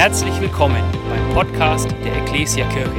[0.00, 2.90] Herzlich willkommen beim Podcast der Ecclesia Kirche.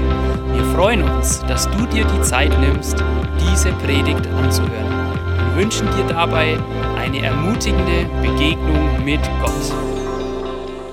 [0.53, 2.93] Wir freuen uns, dass du dir die Zeit nimmst,
[3.39, 5.17] diese Predigt anzuhören.
[5.47, 6.59] Wir wünschen dir dabei
[6.97, 9.51] eine ermutigende Begegnung mit Gott.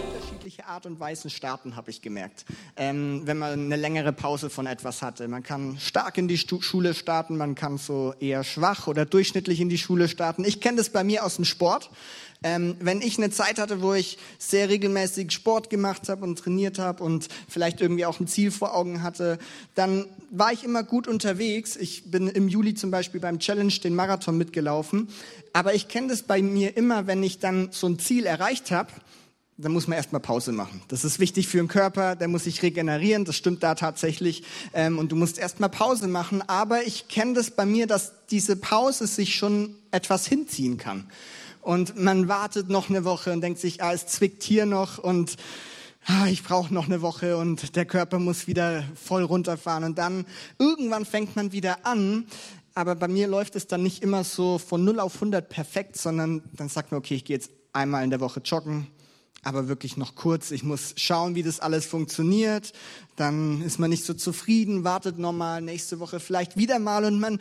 [0.02, 2.46] unterschiedliche Art und Weisen starten, habe ich gemerkt.
[2.78, 5.28] Ähm, wenn man eine längere Pause von etwas hatte.
[5.28, 9.60] Man kann stark in die Stu Schule starten, man kann so eher schwach oder durchschnittlich
[9.60, 10.46] in die Schule starten.
[10.46, 11.90] Ich kenne das bei mir aus dem Sport.
[12.42, 16.78] Ähm, wenn ich eine Zeit hatte, wo ich sehr regelmäßig Sport gemacht habe und trainiert
[16.78, 19.38] habe und vielleicht irgendwie auch ein Ziel vor Augen hatte,
[19.74, 21.74] dann war ich immer gut unterwegs.
[21.74, 25.08] Ich bin im Juli zum Beispiel beim Challenge den Marathon mitgelaufen.
[25.52, 28.92] Aber ich kenne das bei mir immer, wenn ich dann so ein Ziel erreicht habe,
[29.60, 30.80] dann muss man erstmal Pause machen.
[30.86, 34.44] Das ist wichtig für den Körper, der muss sich regenerieren, das stimmt da tatsächlich.
[34.72, 36.42] Ähm, und du musst erstmal Pause machen.
[36.46, 41.10] Aber ich kenne das bei mir, dass diese Pause sich schon etwas hinziehen kann.
[41.60, 45.36] Und man wartet noch eine Woche und denkt sich, ah, es zwickt hier noch und
[46.06, 49.84] ah, ich brauche noch eine Woche und der Körper muss wieder voll runterfahren.
[49.84, 50.24] Und dann
[50.58, 52.26] irgendwann fängt man wieder an.
[52.74, 56.42] Aber bei mir läuft es dann nicht immer so von 0 auf 100 perfekt, sondern
[56.52, 58.86] dann sagt man, okay, ich gehe jetzt einmal in der Woche joggen,
[59.42, 60.50] aber wirklich noch kurz.
[60.52, 62.72] Ich muss schauen, wie das alles funktioniert.
[63.16, 67.40] Dann ist man nicht so zufrieden, wartet nochmal nächste Woche vielleicht wieder mal und man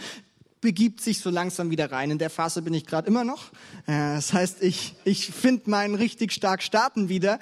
[0.61, 2.11] begibt sich so langsam wieder rein.
[2.11, 3.51] In der Phase bin ich gerade immer noch.
[3.85, 7.39] Äh, Das heißt, ich, ich finde meinen richtig stark starten wieder.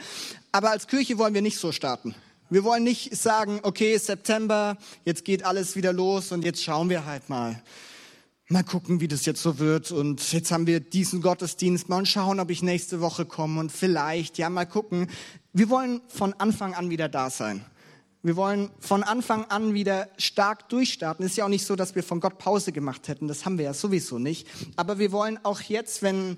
[0.51, 2.15] Aber als Kirche wollen wir nicht so starten.
[2.49, 7.05] Wir wollen nicht sagen, okay, September, jetzt geht alles wieder los und jetzt schauen wir
[7.05, 7.61] halt mal.
[8.47, 9.91] Mal gucken, wie das jetzt so wird.
[9.91, 11.89] Und jetzt haben wir diesen Gottesdienst.
[11.89, 13.59] Mal schauen, ob ich nächste Woche komme.
[13.59, 15.07] Und vielleicht, ja, mal gucken.
[15.53, 17.65] Wir wollen von Anfang an wieder da sein.
[18.25, 21.23] Wir wollen von Anfang an wieder stark durchstarten.
[21.23, 23.27] Ist ja auch nicht so, dass wir von Gott Pause gemacht hätten.
[23.27, 24.47] Das haben wir ja sowieso nicht.
[24.77, 26.37] Aber wir wollen auch jetzt, wenn,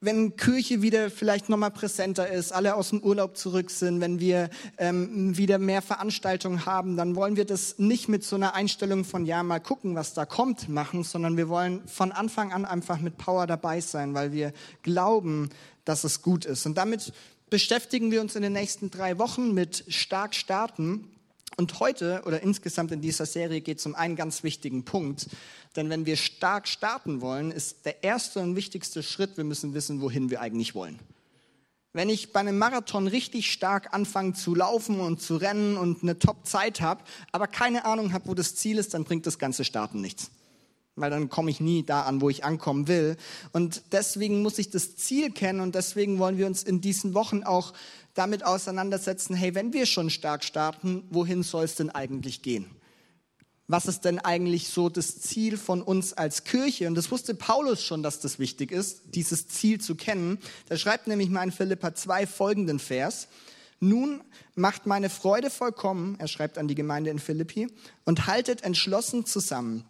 [0.00, 4.50] wenn Kirche wieder vielleicht nochmal präsenter ist, alle aus dem Urlaub zurück sind, wenn wir
[4.78, 9.26] ähm, wieder mehr Veranstaltungen haben, dann wollen wir das nicht mit so einer Einstellung von,
[9.26, 13.16] ja, mal gucken, was da kommt, machen, sondern wir wollen von Anfang an einfach mit
[13.16, 14.52] Power dabei sein, weil wir
[14.82, 15.50] glauben,
[15.84, 16.66] dass es gut ist.
[16.66, 17.12] Und damit
[17.50, 21.10] beschäftigen wir uns in den nächsten drei Wochen mit stark starten.
[21.56, 25.28] Und heute oder insgesamt in dieser Serie geht es um einen ganz wichtigen Punkt.
[25.74, 30.00] Denn wenn wir stark starten wollen, ist der erste und wichtigste Schritt, wir müssen wissen,
[30.02, 30.98] wohin wir eigentlich wollen.
[31.92, 36.18] Wenn ich bei einem Marathon richtig stark anfange zu laufen und zu rennen und eine
[36.18, 37.02] Top-Zeit habe,
[37.32, 40.30] aber keine Ahnung habe, wo das Ziel ist, dann bringt das ganze Starten nichts
[40.96, 43.16] weil dann komme ich nie da an, wo ich ankommen will.
[43.52, 47.44] Und deswegen muss ich das Ziel kennen und deswegen wollen wir uns in diesen Wochen
[47.44, 47.74] auch
[48.14, 52.66] damit auseinandersetzen, hey, wenn wir schon stark starten, wohin soll es denn eigentlich gehen?
[53.68, 56.86] Was ist denn eigentlich so das Ziel von uns als Kirche?
[56.86, 60.38] Und das wusste Paulus schon, dass das wichtig ist, dieses Ziel zu kennen.
[60.70, 63.28] Der schreibt nämlich mal in Philippa 2 folgenden Vers.
[63.80, 64.22] Nun
[64.54, 67.68] macht meine Freude vollkommen, er schreibt an die Gemeinde in Philippi,
[68.04, 69.84] und haltet entschlossen zusammen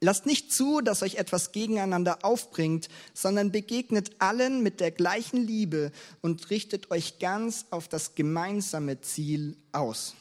[0.00, 5.90] Lasst nicht zu, dass euch etwas gegeneinander aufbringt, sondern begegnet allen mit der gleichen Liebe
[6.20, 10.14] und richtet euch ganz auf das gemeinsame Ziel aus.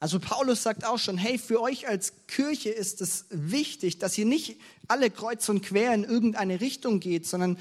[0.00, 4.24] Also Paulus sagt auch schon, hey, für euch als Kirche ist es wichtig, dass ihr
[4.24, 7.58] nicht alle kreuz und quer in irgendeine Richtung geht, sondern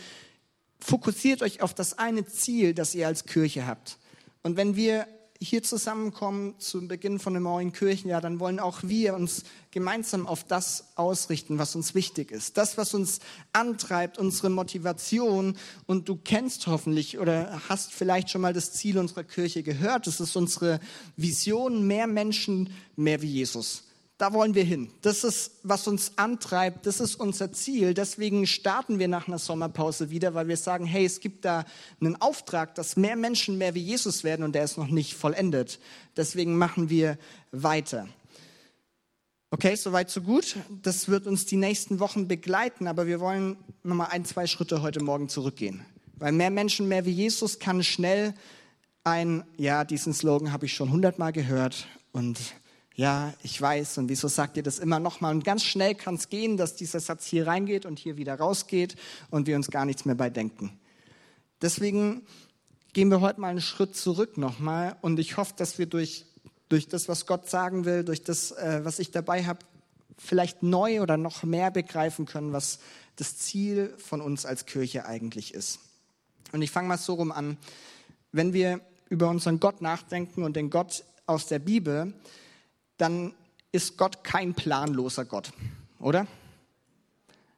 [0.79, 3.97] fokussiert euch auf das eine Ziel, das ihr als Kirche habt.
[4.41, 5.05] Und wenn wir
[5.41, 10.43] hier zusammenkommen zum Beginn von einem neuen Kirchenjahr, dann wollen auch wir uns gemeinsam auf
[10.43, 12.57] das ausrichten, was uns wichtig ist.
[12.57, 13.19] Das, was uns
[13.53, 15.57] antreibt, unsere Motivation.
[15.85, 20.07] Und du kennst hoffentlich oder hast vielleicht schon mal das Ziel unserer Kirche gehört.
[20.07, 20.81] Das ist unsere
[21.15, 23.88] Vision, mehr Menschen, mehr wie Jesus.
[24.19, 24.91] Da wollen wir hin.
[25.01, 26.85] Das ist, was uns antreibt.
[26.85, 27.93] Das ist unser Ziel.
[27.93, 31.63] Deswegen starten wir nach einer Sommerpause wieder, weil wir sagen, hey, es gibt da
[32.01, 35.79] einen Auftrag, dass mehr Menschen mehr wie Jesus werden und der ist noch nicht vollendet.
[36.17, 37.17] Deswegen machen wir
[37.53, 38.09] weiter.
[39.51, 40.57] Okay, soweit so gut.
[40.83, 45.01] Das wird uns die nächsten Wochen begleiten, aber wir wollen nochmal ein, zwei Schritte heute
[45.01, 45.85] Morgen zurückgehen.
[46.17, 48.33] Weil mehr Menschen mehr wie Jesus kann schnell
[49.05, 52.37] ein, ja, diesen Slogan habe ich schon hundertmal gehört und
[52.99, 55.33] ja, ich weiß, und wieso sagt ihr das immer nochmal?
[55.33, 58.97] Und ganz schnell kann es gehen, dass dieser Satz hier reingeht und hier wieder rausgeht
[59.29, 60.77] und wir uns gar nichts mehr bei denken.
[61.61, 62.23] Deswegen
[62.91, 66.25] gehen wir heute mal einen Schritt zurück nochmal und ich hoffe, dass wir durch,
[66.67, 69.59] durch das, was Gott sagen will, durch das, äh, was ich dabei habe,
[70.17, 72.79] vielleicht neu oder noch mehr begreifen können, was
[73.15, 75.79] das Ziel von uns als Kirche eigentlich ist.
[76.51, 77.55] Und ich fange mal so rum an.
[78.33, 82.13] Wenn wir über unseren Gott nachdenken und den Gott aus der Bibel,
[82.99, 83.33] dann
[83.71, 85.51] ist Gott kein planloser Gott,
[85.99, 86.27] oder?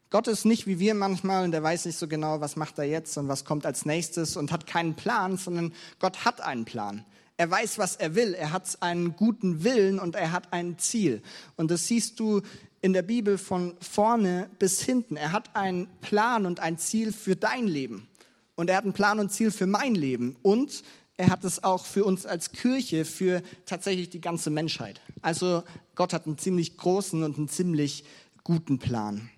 [0.10, 2.86] Gott ist nicht wie wir manchmal und er weiß nicht so genau, was macht er
[2.86, 7.06] jetzt und was kommt als nächstes und hat keinen Plan, sondern Gott hat einen Plan.
[7.38, 8.34] Er weiß, was er will.
[8.34, 11.24] Er hat einen guten Willen und er hat ein Ziel.
[11.56, 12.42] Und das siehst du
[12.82, 15.16] in der Bibel von vorne bis hinten.
[15.16, 18.08] Er hat einen Plan und ein Ziel für dein Leben.
[18.56, 20.36] Und er hat einen Plan und Ziel für mein Leben.
[20.44, 20.84] Und
[21.18, 25.02] er hat es auch für uns als Kirche, für tatsächlich die ganze Menschheit.
[25.22, 25.64] Also
[25.96, 28.04] Gott hat einen ziemlich großen und einen ziemlich
[28.44, 29.30] guten Plan.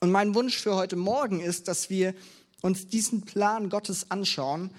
[0.00, 2.14] Und mein Wunsch für heute Morgen ist, dass wir
[2.62, 4.70] uns diesen Plan Gottes anschauen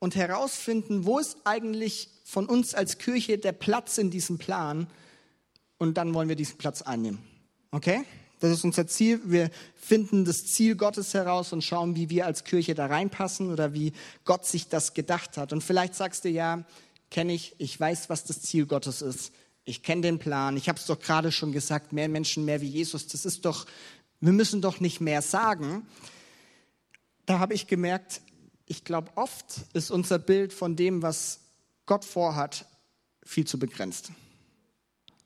[0.00, 4.88] und herausfinden, wo ist eigentlich von uns als Kirche der Platz in diesem Plan
[5.78, 7.18] und dann wollen wir diesen Platz einnehmen.
[7.70, 8.04] Okay?
[8.40, 9.20] Das ist unser Ziel.
[9.24, 13.72] Wir finden das Ziel Gottes heraus und schauen, wie wir als Kirche da reinpassen oder
[13.74, 13.92] wie
[14.24, 15.52] Gott sich das gedacht hat.
[15.52, 16.64] Und vielleicht sagst du ja,
[17.10, 19.32] kenne ich, ich weiß, was das Ziel Gottes ist.
[19.64, 20.56] Ich kenne den Plan.
[20.56, 23.06] Ich habe es doch gerade schon gesagt, mehr Menschen, mehr wie Jesus.
[23.06, 23.66] Das ist doch,
[24.20, 25.86] wir müssen doch nicht mehr sagen.
[27.26, 28.20] Da habe ich gemerkt,
[28.66, 31.40] ich glaube, oft ist unser Bild von dem, was
[31.86, 32.66] Gott vorhat,
[33.22, 34.10] viel zu begrenzt.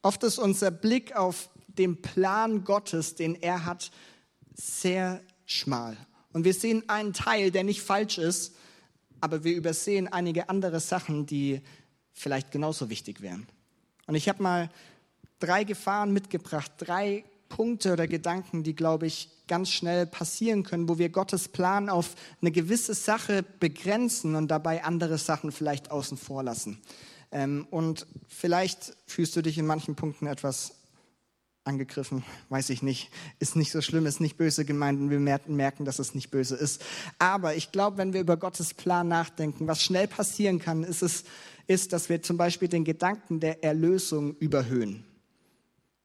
[0.02, 3.90] Oft ist unser Blick auf den Plan Gottes, den er hat,
[4.54, 5.96] sehr schmal.
[6.32, 8.54] Und wir sehen einen Teil, der nicht falsch ist,
[9.20, 11.60] aber wir übersehen einige andere Sachen, die
[12.12, 13.46] vielleicht genauso wichtig wären.
[14.08, 14.70] Und ich habe mal
[15.38, 20.98] drei Gefahren mitgebracht, drei Punkte oder Gedanken, die, glaube ich, ganz schnell passieren können, wo
[20.98, 26.42] wir Gottes Plan auf eine gewisse Sache begrenzen und dabei andere Sachen vielleicht außen vor
[26.42, 26.80] lassen.
[27.30, 30.77] Ähm, und vielleicht fühlst du dich in manchen Punkten etwas
[31.64, 33.10] angegriffen, weiß ich nicht.
[33.38, 36.56] Ist nicht so schlimm, ist nicht böse gemeint und wir merken, dass es nicht böse
[36.56, 36.82] ist.
[37.18, 41.24] Aber ich glaube, wenn wir über Gottes Plan nachdenken, was schnell passieren kann, ist es,
[41.66, 45.04] ist, dass wir zum Beispiel den Gedanken der Erlösung überhöhen.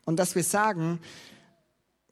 [0.05, 0.99] Und dass wir sagen,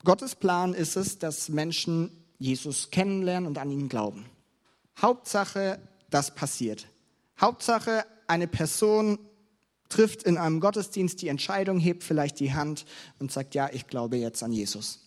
[0.04, 2.10] Gottes Plan ist es, dass Menschen
[2.40, 4.26] Jesus kennenlernen und an ihn glauben.
[5.00, 5.80] Hauptsache,
[6.10, 6.88] das passiert.
[7.40, 9.20] Hauptsache, eine Person
[9.92, 12.86] trifft in einem Gottesdienst die Entscheidung, hebt vielleicht die Hand
[13.20, 15.00] und sagt, ja, ich glaube jetzt an Jesus.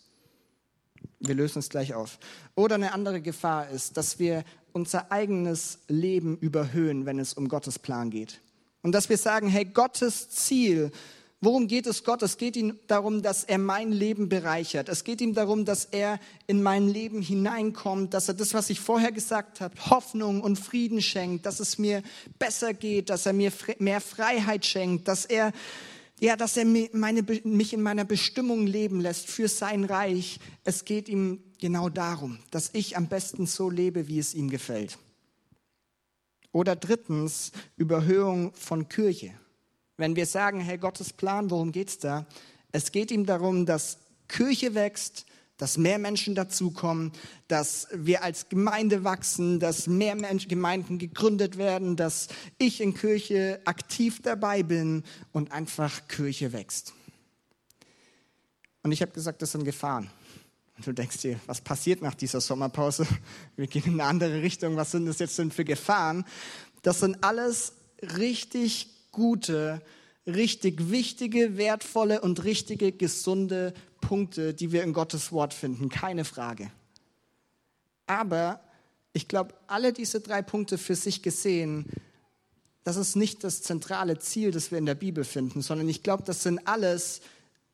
[1.21, 2.19] Wir lösen es gleich auf.
[2.55, 7.79] Oder eine andere Gefahr ist, dass wir unser eigenes Leben überhöhen, wenn es um Gottes
[7.79, 8.41] Plan geht.
[8.83, 10.93] Und dass wir sagen, hey, Gottes Ziel
[11.44, 12.23] Worum geht es Gott?
[12.23, 14.88] Es geht ihm darum, dass er mein Leben bereichert.
[14.88, 18.81] Es geht ihm darum, dass er in mein Leben hineinkommt, dass er das, was ich
[18.81, 22.02] vorher gesagt habe, Hoffnung und Frieden schenkt, dass es mir
[22.38, 25.52] besser geht, dass er mir mehr Freiheit schenkt, dass er,
[26.19, 30.40] ja, dass er meine, mich in meiner Bestimmung leben lässt für sein Reich.
[30.64, 34.97] Es geht ihm genau darum, dass ich am besten so lebe, wie es ihm gefällt.
[36.52, 39.35] Oder drittens, Überhöhung von Kirche.
[39.96, 42.26] Wenn wir sagen, hey, Gottes Plan, worum geht's da?
[42.73, 43.99] Es geht ihm darum, dass
[44.29, 45.26] Kirche wächst,
[45.56, 47.12] dass mehr Menschen dazukommen,
[47.46, 53.61] dass wir als Gemeinde wachsen, dass mehr Menschen, Gemeinden gegründet werden, dass ich in Kirche
[53.64, 56.93] aktiv dabei bin und einfach Kirche wächst.
[58.82, 60.11] Und ich habe gesagt, das sind Gefahren.
[60.76, 63.06] Und du denkst dir, was passiert nach dieser Sommerpause?
[63.56, 64.76] Wir gehen in eine andere Richtung.
[64.76, 66.25] Was sind das jetzt denn für Gefahren?
[66.82, 67.75] Das sind alles
[68.19, 69.81] richtig gute,
[70.26, 76.70] richtig wichtige, wertvolle und richtige, gesunde Punkte, die wir in Gottes Wort finden, keine Frage.
[78.06, 78.61] Aber
[79.12, 81.87] ich glaube, alle diese drei Punkte für sich gesehen,
[82.82, 86.25] das ist nicht das zentrale Ziel, das wir in der Bibel finden, sondern ich glaube,
[86.25, 87.23] das sind alles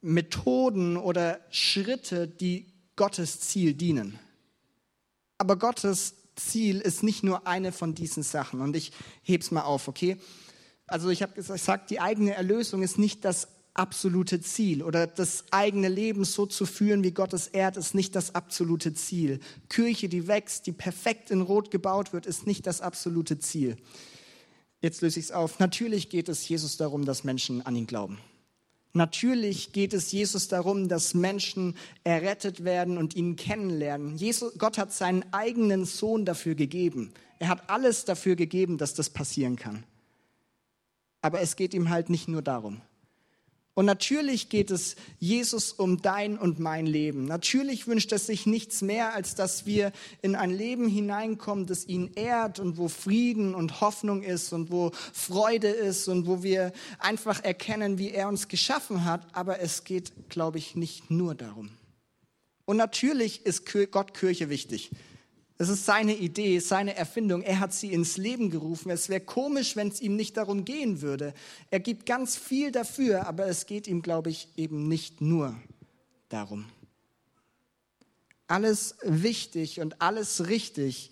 [0.03, 4.19] Methoden oder Schritte, die Gottes Ziel dienen.
[5.39, 8.61] Aber Gottes Ziel ist nicht nur eine von diesen Sachen.
[8.61, 8.93] Und ich
[9.23, 10.17] heb's mal auf, okay?
[10.91, 15.89] Also ich habe gesagt, die eigene Erlösung ist nicht das absolute Ziel oder das eigene
[15.89, 19.41] Leben so zu führen, wie Gott es ehrt, ist nicht das absolute Ziel.
[19.69, 23.77] Kirche, die wächst, die perfekt in Rot gebaut wird, ist nicht das absolute Ziel.
[24.81, 25.59] Jetzt löse ich es auf.
[25.59, 28.19] Natürlich geht es Jesus darum, dass Menschen an ihn glauben.
[28.93, 34.17] Natürlich geht es Jesus darum, dass Menschen errettet werden und ihn kennenlernen.
[34.17, 37.13] Jesus, Gott hat seinen eigenen Sohn dafür gegeben.
[37.39, 39.85] Er hat alles dafür gegeben, dass das passieren kann.
[41.23, 42.81] Aber es geht ihm halt nicht nur darum.
[43.75, 47.25] Und natürlich geht es Jesus um dein und mein Leben.
[47.25, 52.11] Natürlich wünscht er sich nichts mehr, als dass wir in ein Leben hineinkommen, das ihn
[52.15, 57.43] ehrt und wo Frieden und Hoffnung ist und wo Freude ist und wo wir einfach
[57.45, 59.27] erkennen, wie er uns geschaffen hat.
[59.35, 61.71] Aber es geht, glaube ich, nicht nur darum.
[62.67, 64.91] Und natürlich ist Gott Kirche wichtig.
[65.61, 67.43] Es ist seine Idee, seine Erfindung.
[67.43, 68.89] Er hat sie ins Leben gerufen.
[68.89, 71.35] Es wäre komisch, wenn es ihm nicht darum gehen würde.
[71.71, 75.55] Er gibt ganz viel dafür, aber es geht ihm, glaube ich, eben nicht nur
[76.31, 76.65] darum.
[78.47, 81.11] Alles wichtig und alles richtig,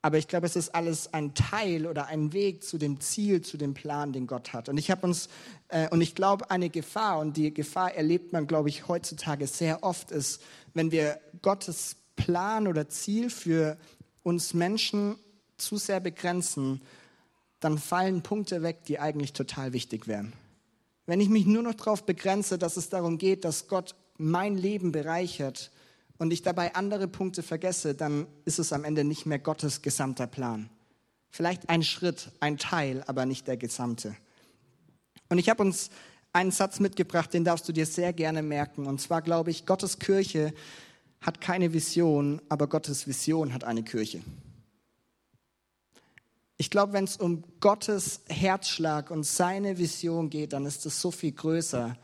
[0.00, 3.56] Aber ich glaube, es ist alles ein Teil oder ein Weg zu dem Ziel, zu
[3.56, 4.68] dem Plan, den Gott hat.
[4.68, 5.28] Und ich habe uns,
[5.66, 9.82] äh, und ich glaube, eine Gefahr, und die Gefahr erlebt man, glaube ich, heutzutage sehr
[9.82, 10.40] oft, ist,
[10.74, 13.76] wenn wir Gottes Plan oder Ziel für
[14.22, 15.16] uns Menschen
[15.56, 16.80] zu sehr begrenzen,
[17.60, 20.32] dann fallen Punkte weg, die eigentlich total wichtig wären.
[21.06, 24.92] Wenn ich mich nur noch darauf begrenze, dass es darum geht, dass Gott mein Leben
[24.92, 25.70] bereichert
[26.18, 30.26] und ich dabei andere Punkte vergesse, dann ist es am Ende nicht mehr Gottes gesamter
[30.26, 30.68] Plan.
[31.30, 34.16] Vielleicht ein Schritt, ein Teil, aber nicht der gesamte.
[35.28, 35.90] Und ich habe uns
[36.32, 38.86] einen Satz mitgebracht, den darfst du dir sehr gerne merken.
[38.86, 40.52] Und zwar glaube ich, Gottes Kirche
[41.20, 44.22] hat keine Vision, aber Gottes Vision hat eine Kirche.
[46.58, 51.10] Ich glaube, wenn es um Gottes Herzschlag und seine Vision geht, dann ist es so
[51.10, 51.96] viel größer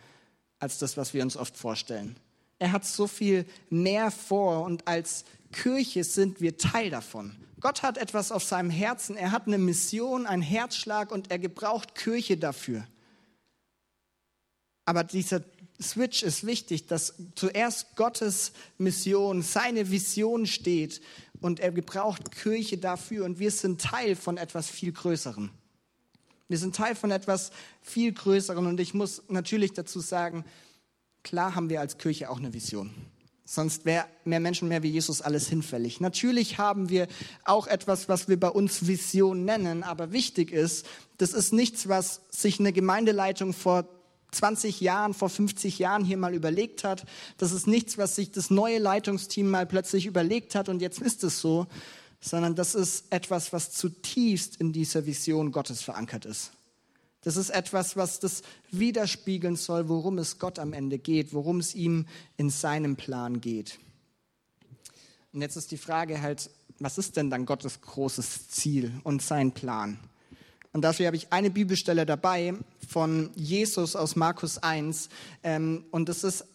[0.58, 2.16] als das, was wir uns oft vorstellen.
[2.58, 7.34] Er hat so viel mehr vor und als Kirche sind wir Teil davon.
[7.60, 11.94] Gott hat etwas auf seinem Herzen, er hat eine Mission, einen Herzschlag und er gebraucht
[11.94, 12.86] Kirche dafür.
[14.84, 15.42] Aber dieser
[15.82, 21.00] Switch ist wichtig, dass zuerst Gottes Mission, seine Vision steht
[21.40, 25.50] und er gebraucht Kirche dafür und wir sind Teil von etwas viel Größerem.
[26.48, 30.44] Wir sind Teil von etwas viel Größerem und ich muss natürlich dazu sagen,
[31.22, 32.94] klar haben wir als Kirche auch eine Vision.
[33.44, 36.00] Sonst wäre mehr Menschen mehr wie Jesus alles hinfällig.
[36.00, 37.08] Natürlich haben wir
[37.44, 40.86] auch etwas, was wir bei uns Vision nennen, aber wichtig ist,
[41.18, 43.86] das ist nichts, was sich eine Gemeindeleitung vor
[44.32, 47.04] 20 Jahren, vor 50 Jahren hier mal überlegt hat.
[47.36, 51.22] Das ist nichts, was sich das neue Leitungsteam mal plötzlich überlegt hat und jetzt ist
[51.22, 51.66] es so,
[52.20, 56.52] sondern das ist etwas, was zutiefst in dieser Vision Gottes verankert ist.
[57.22, 61.74] Das ist etwas, was das widerspiegeln soll, worum es Gott am Ende geht, worum es
[61.74, 63.78] ihm in seinem Plan geht.
[65.32, 69.52] Und jetzt ist die Frage halt, was ist denn dann Gottes großes Ziel und sein
[69.52, 69.98] Plan?
[70.72, 72.54] Und dafür habe ich eine Bibelstelle dabei
[72.88, 75.10] von Jesus aus Markus 1.
[75.42, 76.46] Ähm, und das ist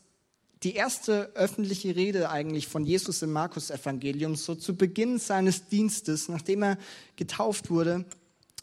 [0.64, 6.64] die erste öffentliche Rede eigentlich von Jesus im Markus-Evangelium, so zu Beginn seines Dienstes, nachdem
[6.64, 6.78] er
[7.16, 8.06] getauft wurde.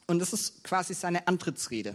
[0.08, 1.94] Und das ist quasi seine Antrittsrede.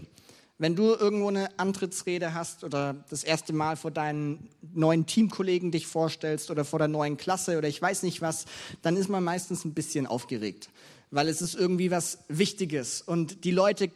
[0.58, 5.88] Wenn du irgendwo eine Antrittsrede hast oder das erste Mal vor deinen neuen Teamkollegen dich
[5.88, 8.46] vorstellst oder vor der neuen Klasse oder ich weiß nicht was,
[8.82, 10.70] dann ist man meistens ein bisschen aufgeregt
[11.12, 13.92] weil es ist irgendwie was Wichtiges und die Leute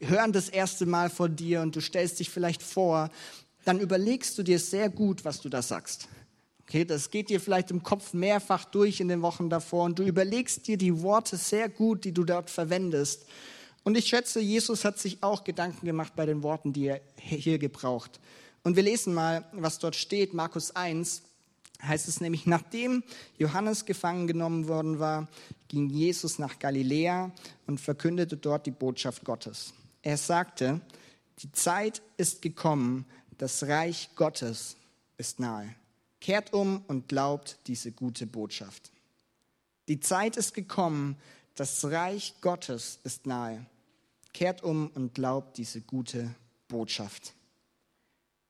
[0.00, 3.10] hören das erste Mal von dir und du stellst dich vielleicht vor,
[3.64, 6.08] dann überlegst du dir sehr gut, was du da sagst.
[6.62, 10.02] Okay, das geht dir vielleicht im Kopf mehrfach durch in den Wochen davor und du
[10.02, 13.26] überlegst dir die Worte sehr gut, die du dort verwendest.
[13.84, 17.58] Und ich schätze, Jesus hat sich auch Gedanken gemacht bei den Worten, die er hier
[17.58, 18.20] gebraucht.
[18.64, 21.22] Und wir lesen mal, was dort steht, Markus 1,
[21.82, 23.02] heißt es nämlich, nachdem
[23.38, 25.28] Johannes gefangen genommen worden war,
[25.68, 27.30] ging Jesus nach Galiläa
[27.66, 29.72] und verkündete dort die Botschaft Gottes.
[30.02, 30.80] Er sagte,
[31.40, 33.06] die Zeit ist gekommen,
[33.36, 34.76] das Reich Gottes
[35.16, 35.74] ist nahe.
[36.20, 38.90] Kehrt um und glaubt diese gute Botschaft.
[39.86, 41.16] Die Zeit ist gekommen,
[41.54, 43.64] das Reich Gottes ist nahe.
[44.32, 46.34] Kehrt um und glaubt diese gute
[46.68, 47.34] Botschaft.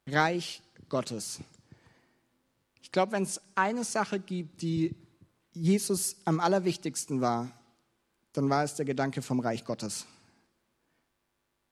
[0.07, 1.41] Reich Gottes.
[2.89, 4.97] Ich glaube, wenn es eine Sache gibt, die
[5.53, 7.53] Jesus am allerwichtigsten war,
[8.33, 10.07] dann war es der Gedanke vom Reich Gottes.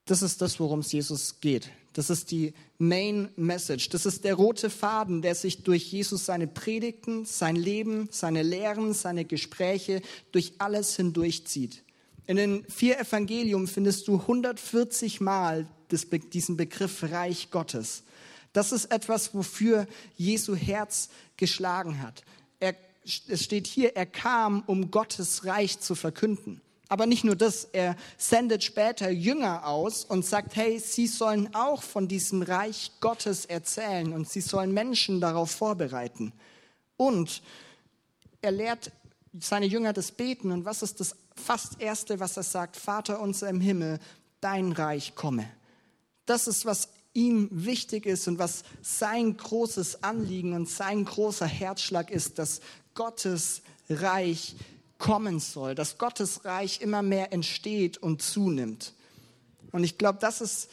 [0.05, 1.71] Das ist das, worum es Jesus geht.
[1.95, 3.89] Das ist die Main Message.
[3.89, 8.93] Das ist der rote Faden, der sich durch Jesus seine Predigten, sein Leben, seine Lehren,
[8.93, 11.83] seine Gespräche durch alles hindurchzieht.
[12.27, 15.67] In den vier Evangelium findest du 140 Mal
[16.35, 18.03] diesen Begriff Reich Gottes.
[18.57, 19.87] Das ist etwas, wofür
[20.17, 22.23] Jesu Herz geschlagen hat.
[22.59, 26.63] Er, es steht hier, er kam, um Gottes Reich zu verkünden.
[26.89, 31.83] Aber nicht nur das, er sendet später Jünger aus und sagt, hey, sie sollen auch
[31.83, 36.33] von diesem Reich Gottes erzählen und sie sollen Menschen darauf vorbereiten.
[36.97, 37.43] Und
[38.41, 38.91] er lehrt
[39.39, 42.77] seine Jünger das Beten und was ist das fast Erste, was er sagt?
[42.77, 43.99] Vater unser im Himmel,
[44.41, 45.47] dein Reich komme.
[46.25, 52.11] Das ist, was ihm wichtig ist und was sein großes Anliegen und sein großer Herzschlag
[52.11, 52.61] ist, dass
[52.95, 54.55] Gottes Reich
[54.99, 58.95] kommen soll, dass Gottes Reich immer mehr entsteht und zunimmt.
[59.73, 60.71] Und ich glaube, das ist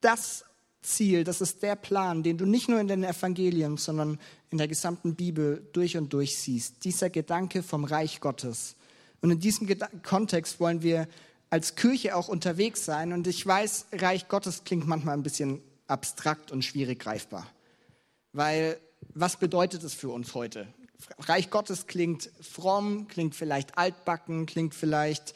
[0.00, 0.44] das
[0.82, 4.18] Ziel, das ist der Plan, den du nicht nur in den Evangelien, sondern
[4.50, 6.84] in der gesamten Bibel durch und durch siehst.
[6.84, 8.76] Dieser Gedanke vom Reich Gottes.
[9.20, 9.68] Und in diesem
[10.02, 11.08] Kontext wollen wir
[11.54, 13.12] als Kirche auch unterwegs sein.
[13.12, 17.46] Und ich weiß, Reich Gottes klingt manchmal ein bisschen abstrakt und schwierig greifbar.
[18.32, 18.76] Weil
[19.14, 20.66] was bedeutet es für uns heute?
[21.16, 25.32] Reich Gottes klingt fromm, klingt vielleicht altbacken, klingt vielleicht,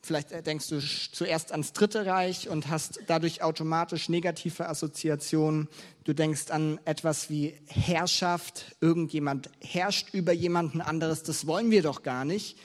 [0.00, 5.66] vielleicht denkst du zuerst ans Dritte Reich und hast dadurch automatisch negative Assoziationen.
[6.04, 12.04] Du denkst an etwas wie Herrschaft, irgendjemand herrscht über jemanden anderes, das wollen wir doch
[12.04, 12.56] gar nicht.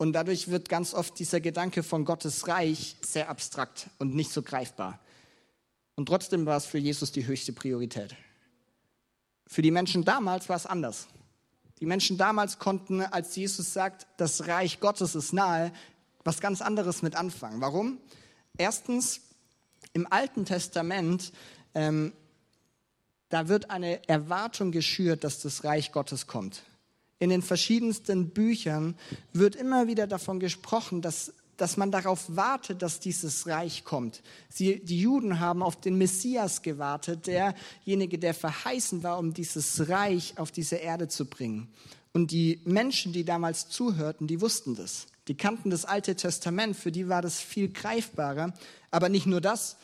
[0.00, 4.40] Und dadurch wird ganz oft dieser Gedanke von Gottes Reich sehr abstrakt und nicht so
[4.40, 4.98] greifbar.
[5.94, 8.16] Und trotzdem war es für Jesus die höchste Priorität.
[9.46, 11.06] Für die Menschen damals war es anders.
[11.80, 15.70] Die Menschen damals konnten, als Jesus sagt, das Reich Gottes ist nahe,
[16.24, 17.60] was ganz anderes mit anfangen.
[17.60, 17.98] Warum?
[18.56, 19.20] Erstens,
[19.92, 21.30] im Alten Testament,
[21.74, 22.14] ähm,
[23.28, 26.62] da wird eine Erwartung geschürt, dass das Reich Gottes kommt.
[27.20, 28.96] In den verschiedensten Büchern
[29.34, 34.22] wird immer wieder davon gesprochen, dass, dass man darauf wartet, dass dieses Reich kommt.
[34.48, 40.38] Sie, die Juden haben auf den Messias gewartet, derjenige, der verheißen war, um dieses Reich
[40.38, 41.68] auf diese Erde zu bringen.
[42.14, 45.06] Und die Menschen, die damals zuhörten, die wussten das.
[45.28, 48.54] Die kannten das Alte Testament, für die war das viel greifbarer.
[48.90, 49.76] Aber nicht nur das.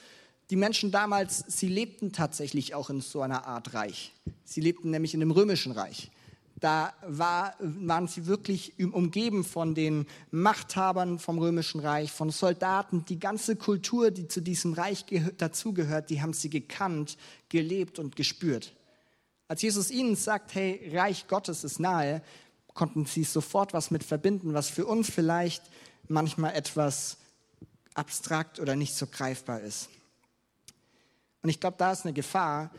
[0.48, 4.14] Die Menschen damals, sie lebten tatsächlich auch in so einer Art Reich.
[4.44, 6.10] Sie lebten nämlich in dem römischen Reich.
[6.58, 13.04] Da war, waren sie wirklich umgeben von den Machthabern vom Römischen Reich, von Soldaten.
[13.04, 15.04] Die ganze Kultur, die zu diesem Reich
[15.36, 17.18] dazugehört, die haben sie gekannt,
[17.50, 18.74] gelebt und gespürt.
[19.48, 22.22] Als Jesus ihnen sagt, hey, Reich Gottes ist nahe,
[22.72, 25.62] konnten sie sofort was mit verbinden, was für uns vielleicht
[26.08, 27.18] manchmal etwas
[27.94, 29.88] abstrakt oder nicht so greifbar ist.
[31.42, 32.70] Und ich glaube, da ist eine Gefahr,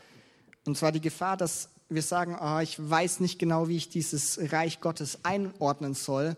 [0.66, 4.38] und zwar die Gefahr, dass wir sagen, oh, ich weiß nicht genau, wie ich dieses
[4.52, 6.36] Reich Gottes einordnen soll,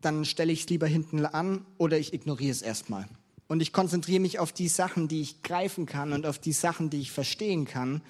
[0.00, 3.06] dann stelle ich es lieber hinten an oder ich ignoriere es erstmal.
[3.48, 6.88] Und ich konzentriere mich auf die Sachen, die ich greifen kann und auf die Sachen,
[6.88, 8.00] die ich verstehen kann.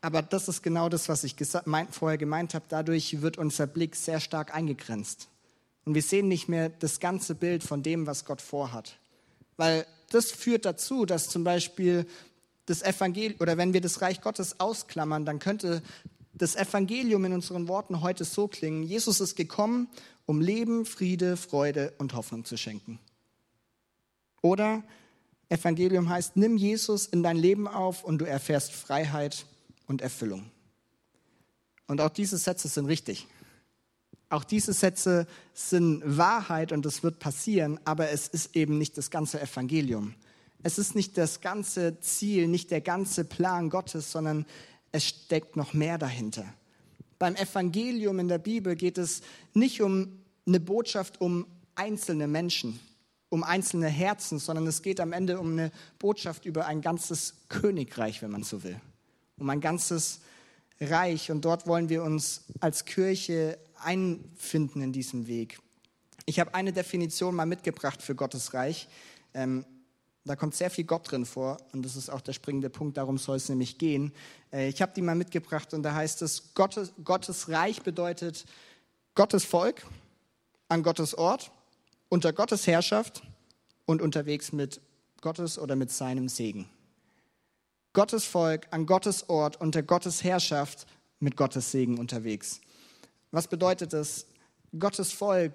[0.00, 1.36] Aber das ist genau das, was ich
[1.90, 2.66] vorher gemeint habe.
[2.68, 5.28] Dadurch wird unser Blick sehr stark eingegrenzt.
[5.84, 8.98] Und wir sehen nicht mehr das ganze Bild von dem, was Gott vorhat.
[9.56, 12.06] Weil das führt dazu, dass zum Beispiel
[12.66, 15.82] das Evangelium, oder wenn wir das Reich Gottes ausklammern, dann könnte
[16.34, 18.82] das Evangelium in unseren Worten heute so klingen.
[18.82, 19.88] Jesus ist gekommen,
[20.26, 22.98] um Leben, Friede, Freude und Hoffnung zu schenken.
[24.42, 24.82] Oder
[25.48, 29.46] Evangelium heißt, nimm Jesus in dein Leben auf und du erfährst Freiheit
[29.86, 30.50] und Erfüllung.
[31.86, 33.28] Und auch diese Sätze sind richtig.
[34.28, 39.10] Auch diese Sätze sind Wahrheit und es wird passieren, aber es ist eben nicht das
[39.10, 40.14] ganze Evangelium.
[40.62, 44.46] Es ist nicht das ganze Ziel, nicht der ganze Plan Gottes, sondern
[44.92, 46.44] es steckt noch mehr dahinter.
[47.18, 49.22] Beim Evangelium in der Bibel geht es
[49.54, 52.78] nicht um eine Botschaft um einzelne Menschen,
[53.28, 58.22] um einzelne Herzen, sondern es geht am Ende um eine Botschaft über ein ganzes Königreich,
[58.22, 58.80] wenn man so will.
[59.38, 60.20] Um ein ganzes
[60.80, 61.30] Reich.
[61.30, 65.58] Und dort wollen wir uns als Kirche einfinden in diesem Weg.
[66.26, 68.88] Ich habe eine Definition mal mitgebracht für Gottes Reich.
[69.32, 69.64] Ähm,
[70.26, 73.16] da kommt sehr viel Gott drin vor und das ist auch der springende Punkt, darum
[73.16, 74.12] soll es nämlich gehen.
[74.52, 78.44] Äh, ich habe die mal mitgebracht und da heißt es, Gottes, Gottes Reich bedeutet
[79.14, 79.86] Gottes Volk
[80.68, 81.52] an Gottes Ort,
[82.08, 83.22] unter Gottes Herrschaft
[83.84, 84.80] und unterwegs mit
[85.20, 86.68] Gottes oder mit seinem Segen.
[87.92, 90.86] Gottes Volk an Gottes Ort, unter Gottes Herrschaft
[91.20, 92.60] mit Gottes Segen unterwegs.
[93.30, 94.26] Was bedeutet das?
[94.78, 95.54] Gottes Volk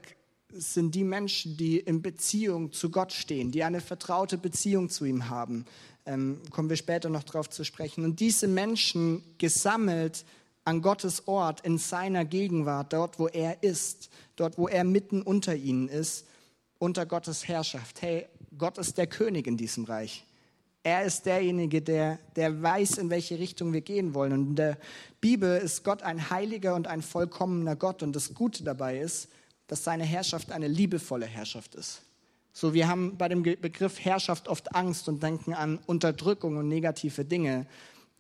[0.54, 5.30] sind die Menschen, die in Beziehung zu Gott stehen, die eine vertraute Beziehung zu ihm
[5.30, 5.66] haben.
[6.06, 8.04] Ähm, kommen wir später noch darauf zu sprechen.
[8.04, 10.26] Und diese Menschen gesammelt
[10.64, 15.56] an Gottes Ort, in seiner Gegenwart, dort, wo er ist, dort, wo er mitten unter
[15.56, 16.26] ihnen ist,
[16.80, 18.02] unter Gottes Herrschaft.
[18.02, 20.26] Hey, Gott ist der König in diesem Reich.
[20.84, 24.34] Er ist derjenige, der, der weiß, in welche Richtung wir gehen wollen.
[24.34, 24.78] Und in der
[25.20, 28.02] Bibel ist Gott ein heiliger und ein vollkommener Gott.
[28.02, 29.30] Und das Gute dabei ist,
[29.72, 32.02] dass seine Herrschaft eine liebevolle Herrschaft ist.
[32.52, 37.24] So, wir haben bei dem Begriff Herrschaft oft Angst und denken an Unterdrückung und negative
[37.24, 37.66] Dinge.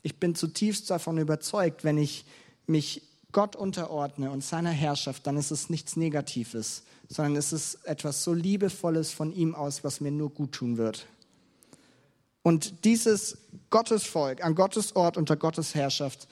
[0.01, 2.23] Ich bin zutiefst davon überzeugt, wenn ich
[2.67, 3.01] mich
[3.33, 8.33] Gott unterordne und seiner Herrschaft, dann ist es nichts Negatives, sondern es ist etwas so
[8.33, 11.05] Liebevolles von ihm aus, was mir nur gut tun wird.
[12.43, 16.29] Und dieses Gottesvolk an Gottes Ort unter Gottes Herrschaft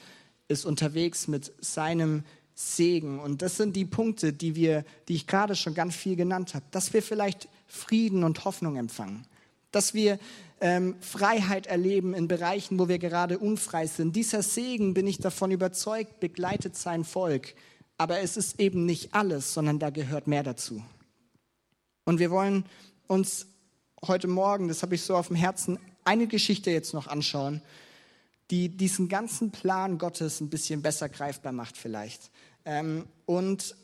[0.47, 2.23] ist unterwegs mit seinem
[2.59, 3.19] Segen.
[3.19, 6.65] Und das sind die Punkte, die wir, die ich gerade schon ganz viel genannt habe,
[6.71, 9.25] dass wir vielleicht Frieden und Hoffnung empfangen,
[9.71, 10.19] dass wir
[10.59, 14.13] ähm, Freiheit erleben in Bereichen, wo wir gerade unfrei sind.
[14.13, 17.55] Dieser Segen, bin ich davon überzeugt, begleitet sein Volk.
[17.97, 20.83] Aber es ist eben nicht alles, sondern da gehört mehr dazu.
[22.03, 22.65] Und wir wollen
[23.07, 23.47] uns
[24.05, 27.61] heute Morgen, das habe ich so auf dem Herzen, eine Geschichte jetzt noch anschauen,
[28.51, 32.31] die diesen ganzen Plan Gottes ein bisschen besser greifbar macht vielleicht.
[32.69, 33.75] Ähm, und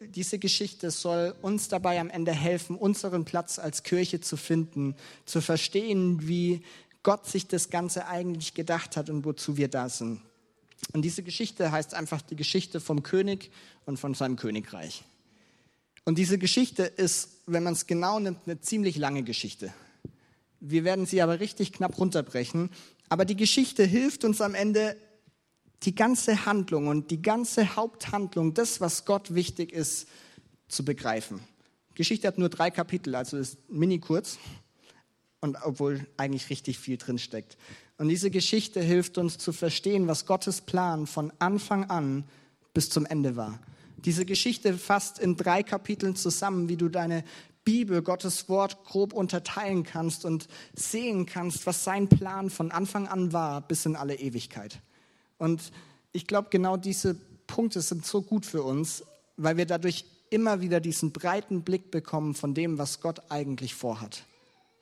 [0.00, 5.42] diese Geschichte soll uns dabei am Ende helfen, unseren Platz als Kirche zu finden, zu
[5.42, 6.62] verstehen, wie
[7.02, 10.22] Gott sich das Ganze eigentlich gedacht hat und wozu wir da sind.
[10.94, 13.50] Und diese Geschichte heißt einfach die Geschichte vom König
[13.84, 15.04] und von seinem Königreich.
[16.06, 19.70] Und diese Geschichte ist, wenn man es genau nimmt, eine ziemlich lange Geschichte.
[20.60, 22.70] Wir werden sie aber richtig knapp runterbrechen.
[23.10, 24.96] Aber die Geschichte hilft uns am Ende,
[25.82, 30.08] die ganze Handlung und die ganze Haupthandlung, das, was Gott wichtig ist,
[30.68, 31.40] zu begreifen.
[31.94, 34.38] Geschichte hat nur drei Kapitel, also ist mini kurz
[35.40, 37.56] und obwohl eigentlich richtig viel drin steckt.
[37.98, 42.24] Und diese Geschichte hilft uns zu verstehen, was Gottes Plan von Anfang an
[42.72, 43.58] bis zum Ende war.
[43.98, 47.24] Diese Geschichte fasst in drei Kapiteln zusammen, wie du deine
[47.64, 53.32] Bibel, Gottes Wort grob unterteilen kannst und sehen kannst, was sein Plan von Anfang an
[53.32, 54.80] war bis in alle Ewigkeit.
[55.40, 55.72] Und
[56.12, 57.16] ich glaube, genau diese
[57.48, 59.02] Punkte sind so gut für uns,
[59.36, 64.24] weil wir dadurch immer wieder diesen breiten Blick bekommen von dem, was Gott eigentlich vorhat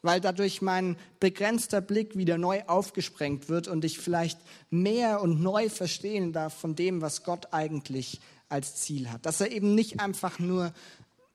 [0.03, 4.39] weil dadurch mein begrenzter Blick wieder neu aufgesprengt wird und ich vielleicht
[4.71, 9.27] mehr und neu verstehen darf von dem, was Gott eigentlich als Ziel hat.
[9.27, 10.73] Dass er eben nicht einfach nur,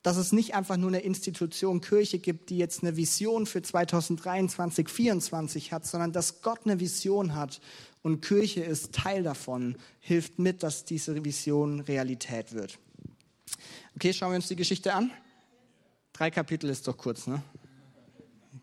[0.02, 4.88] dass es nicht einfach nur eine Institution Kirche gibt, die jetzt eine Vision für 2023,
[4.88, 7.62] 2024 hat, sondern dass Gott eine Vision hat
[8.04, 12.78] und Kirche ist Teil davon, hilft mit, dass diese Vision Realität wird.
[13.96, 15.12] Okay, schauen wir uns die Geschichte an.
[16.12, 17.42] Drei Kapitel ist doch kurz, ne?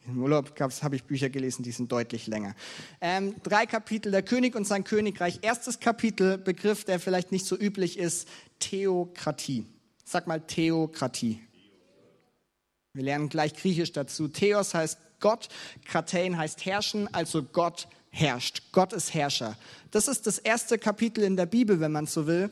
[0.06, 2.54] Im Urlaub habe ich Bücher gelesen, die sind deutlich länger.
[3.00, 5.40] Ähm, drei Kapitel, der König und sein Königreich.
[5.42, 8.28] Erstes Kapitel, Begriff, der vielleicht nicht so üblich ist,
[8.60, 9.66] Theokratie.
[10.04, 11.40] Sag mal Theokratie.
[12.92, 14.28] Wir lernen gleich Griechisch dazu.
[14.28, 15.48] Theos heißt Gott,
[15.84, 18.62] Kratein heißt herrschen, also Gott herrscht.
[18.72, 19.56] Gott ist Herrscher.
[19.90, 22.50] Das ist das erste Kapitel in der Bibel, wenn man so will.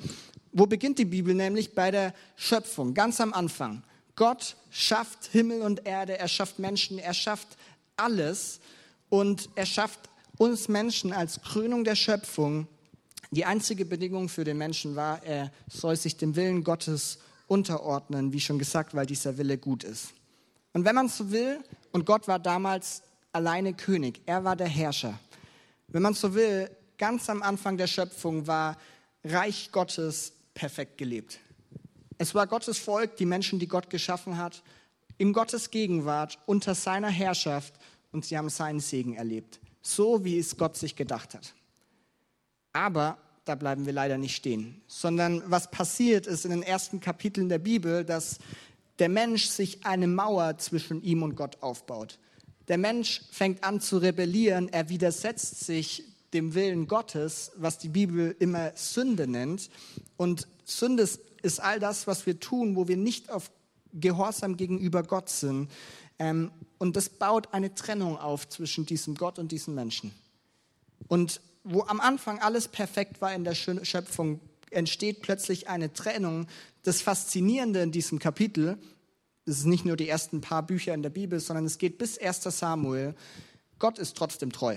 [0.52, 1.34] Wo beginnt die Bibel?
[1.34, 3.82] Nämlich bei der Schöpfung, ganz am Anfang.
[4.16, 7.56] Gott schafft Himmel und Erde, er schafft Menschen, er schafft
[7.96, 8.60] alles
[9.08, 10.00] und er schafft
[10.38, 12.66] uns Menschen als Krönung der Schöpfung.
[13.30, 18.40] Die einzige Bedingung für den Menschen war, er soll sich dem Willen Gottes unterordnen, wie
[18.40, 20.08] schon gesagt, weil dieser Wille gut ist.
[20.72, 25.18] Und wenn man so will, und Gott war damals alleine König, er war der Herrscher.
[25.88, 28.76] Wenn man so will, ganz am Anfang der Schöpfung war
[29.24, 31.38] Reich Gottes perfekt gelebt.
[32.18, 34.62] Es war Gottes Volk, die Menschen, die Gott geschaffen hat,
[35.16, 37.74] in Gottes Gegenwart, unter seiner Herrschaft
[38.12, 39.60] und sie haben seinen Segen erlebt.
[39.82, 41.54] So, wie es Gott sich gedacht hat.
[42.72, 47.48] Aber da bleiben wir leider nicht stehen, sondern was passiert ist in den ersten Kapiteln
[47.48, 48.38] der Bibel, dass
[48.98, 52.18] der Mensch sich eine Mauer zwischen ihm und Gott aufbaut.
[52.68, 56.04] Der Mensch fängt an zu rebellieren, er widersetzt sich
[56.34, 59.70] dem Willen Gottes, was die Bibel immer Sünde nennt.
[60.16, 61.08] Und Sünde
[61.42, 63.50] ist all das, was wir tun, wo wir nicht auf
[63.94, 65.70] Gehorsam gegenüber Gott sind.
[66.18, 70.12] Ähm, und das baut eine Trennung auf zwischen diesem Gott und diesem Menschen.
[71.06, 76.46] Und wo am Anfang alles perfekt war in der Schöpfung, entsteht plötzlich eine Trennung.
[76.82, 78.78] Das Faszinierende in diesem Kapitel,
[79.48, 82.18] das ist nicht nur die ersten paar Bücher in der Bibel, sondern es geht bis
[82.18, 83.14] 1 Samuel.
[83.78, 84.76] Gott ist trotzdem treu.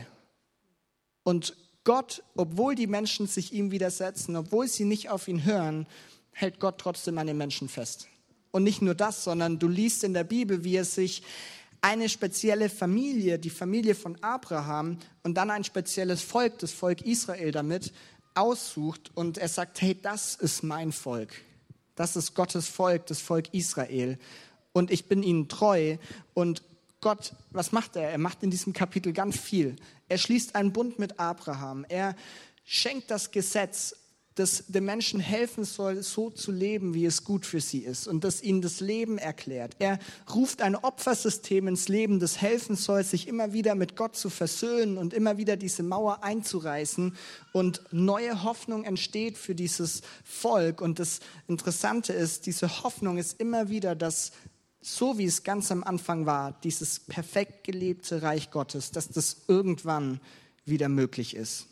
[1.24, 5.88] Und Gott, obwohl die Menschen sich ihm widersetzen, obwohl sie nicht auf ihn hören,
[6.32, 8.08] hält Gott trotzdem an den Menschen fest.
[8.52, 11.24] Und nicht nur das, sondern du liest in der Bibel, wie es sich
[11.82, 17.52] eine spezielle Familie, die Familie von Abraham und dann ein spezielles Volk, das Volk Israel
[17.52, 17.92] damit
[18.36, 21.34] aussucht und er sagt, hey, das ist mein Volk.
[21.96, 24.18] Das ist Gottes Volk, das Volk Israel.
[24.74, 25.98] Und ich bin ihnen treu.
[26.34, 26.64] Und
[27.02, 28.10] Gott, was macht er?
[28.10, 29.76] Er macht in diesem Kapitel ganz viel.
[30.08, 31.86] Er schließt einen Bund mit Abraham.
[31.90, 32.16] Er
[32.64, 33.96] schenkt das Gesetz
[34.36, 38.24] das den Menschen helfen soll, so zu leben, wie es gut für sie ist und
[38.24, 39.76] das ihnen das Leben erklärt.
[39.80, 40.00] Er
[40.34, 44.98] ruft ein Opfersystem ins Leben, das helfen soll, sich immer wieder mit Gott zu versöhnen
[44.98, 47.16] und immer wieder diese Mauer einzureißen
[47.52, 50.80] und neue Hoffnung entsteht für dieses Volk.
[50.80, 54.32] Und das Interessante ist, diese Hoffnung ist immer wieder das
[54.82, 60.20] so wie es ganz am Anfang war, dieses perfekt gelebte Reich Gottes, dass das irgendwann
[60.66, 61.68] wieder möglich ist.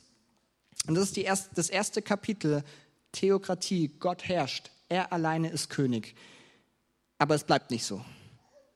[0.87, 2.63] Und das ist erste, das erste Kapitel,
[3.11, 6.15] Theokratie, Gott herrscht, er alleine ist König.
[7.17, 8.03] Aber es bleibt nicht so,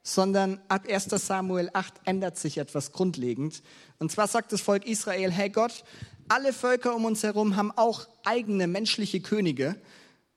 [0.02, 3.62] sondern ab 1 Samuel 8 ändert sich etwas grundlegend.
[4.00, 5.84] Und zwar sagt das Volk Israel, hey Gott,
[6.28, 9.76] alle Völker um uns herum haben auch eigene menschliche Könige.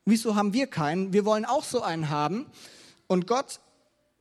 [0.04, 1.12] Wieso haben wir keinen?
[1.12, 2.46] Wir wollen auch so einen haben.
[3.08, 3.60] Und Gott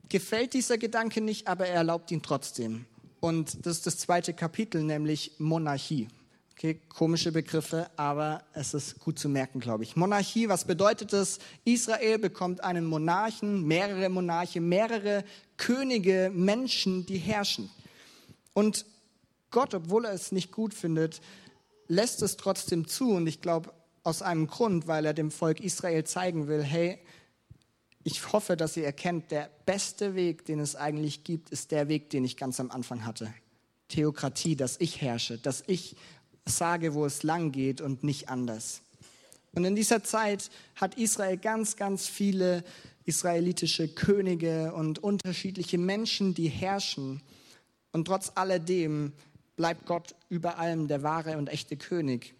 [0.08, 2.86] gefällt dieser Gedanke nicht, aber er erlaubt ihn trotzdem.
[3.20, 6.08] Und das ist das zweite Kapitel, nämlich Monarchie.
[6.52, 9.94] Okay, komische Begriffe, aber es ist gut zu merken, glaube ich.
[9.94, 11.38] Monarchie, was bedeutet es?
[11.64, 15.24] Israel bekommt einen Monarchen, mehrere Monarche, mehrere
[15.58, 17.68] Könige, Menschen, die herrschen.
[18.54, 18.86] Und
[19.50, 21.20] Gott, obwohl er es nicht gut findet,
[21.88, 23.10] lässt es trotzdem zu.
[23.10, 26.98] Und ich glaube, aus einem Grund, weil er dem Volk Israel zeigen will, hey,
[28.06, 32.08] ich hoffe, dass ihr erkennt, der beste Weg, den es eigentlich gibt, ist der Weg,
[32.10, 33.34] den ich ganz am Anfang hatte.
[33.88, 35.96] Theokratie, dass ich herrsche, dass ich
[36.44, 38.82] sage, wo es lang geht und nicht anders.
[39.54, 42.62] Und in dieser Zeit hat Israel ganz, ganz viele
[43.06, 47.22] israelitische Könige und unterschiedliche Menschen, die herrschen.
[47.90, 49.14] Und trotz alledem
[49.56, 52.36] bleibt Gott über allem der wahre und echte König.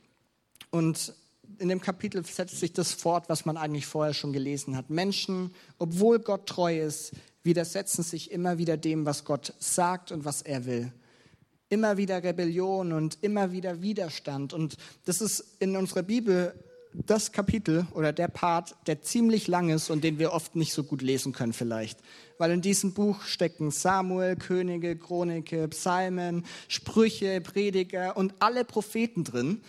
[0.70, 1.12] Und
[1.58, 4.90] in dem Kapitel setzt sich das fort, was man eigentlich vorher schon gelesen hat.
[4.90, 10.42] Menschen, obwohl Gott treu ist, widersetzen sich immer wieder dem, was Gott sagt und was
[10.42, 10.92] er will
[11.68, 14.52] immer wieder Rebellion und immer wieder Widerstand.
[14.52, 16.54] Und das ist in unserer Bibel
[16.94, 20.82] das Kapitel oder der Part, der ziemlich lang ist und den wir oft nicht so
[20.82, 21.98] gut lesen können vielleicht.
[22.38, 29.60] Weil in diesem Buch stecken Samuel, Könige, Chronike, Psalmen, Sprüche, Prediger und alle Propheten drin.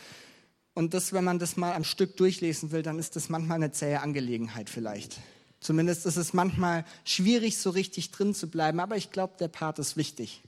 [0.78, 3.72] Und das, wenn man das mal am Stück durchlesen will, dann ist das manchmal eine
[3.72, 5.18] zähe Angelegenheit vielleicht.
[5.60, 8.80] Zumindest ist es manchmal schwierig, so richtig drin zu bleiben.
[8.80, 10.44] Aber ich glaube, der Part ist wichtig.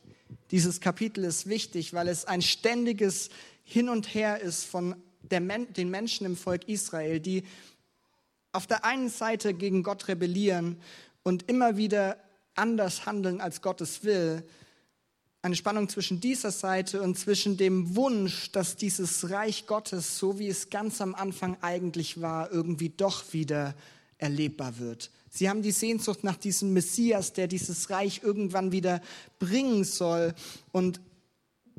[0.52, 3.32] Dieses Kapitel ist wichtig, weil es ein ständiges
[3.64, 4.94] Hin und Her ist von
[5.32, 7.42] Men den Menschen im Volk Israel, die
[8.52, 10.78] auf der einen Seite gegen Gott rebellieren
[11.24, 12.18] und immer wieder
[12.54, 14.44] anders handeln, als Gott es will.
[15.42, 20.50] Eine Spannung zwischen dieser Seite und zwischen dem Wunsch, dass dieses Reich Gottes, so wie
[20.50, 23.74] es ganz am Anfang eigentlich war, irgendwie doch wieder
[24.18, 25.12] erlebbar wird.
[25.30, 29.02] Sie haben die Sehnsucht nach diesem Messias, der dieses Reich irgendwann wieder
[29.40, 30.34] bringen soll.
[30.74, 31.00] Und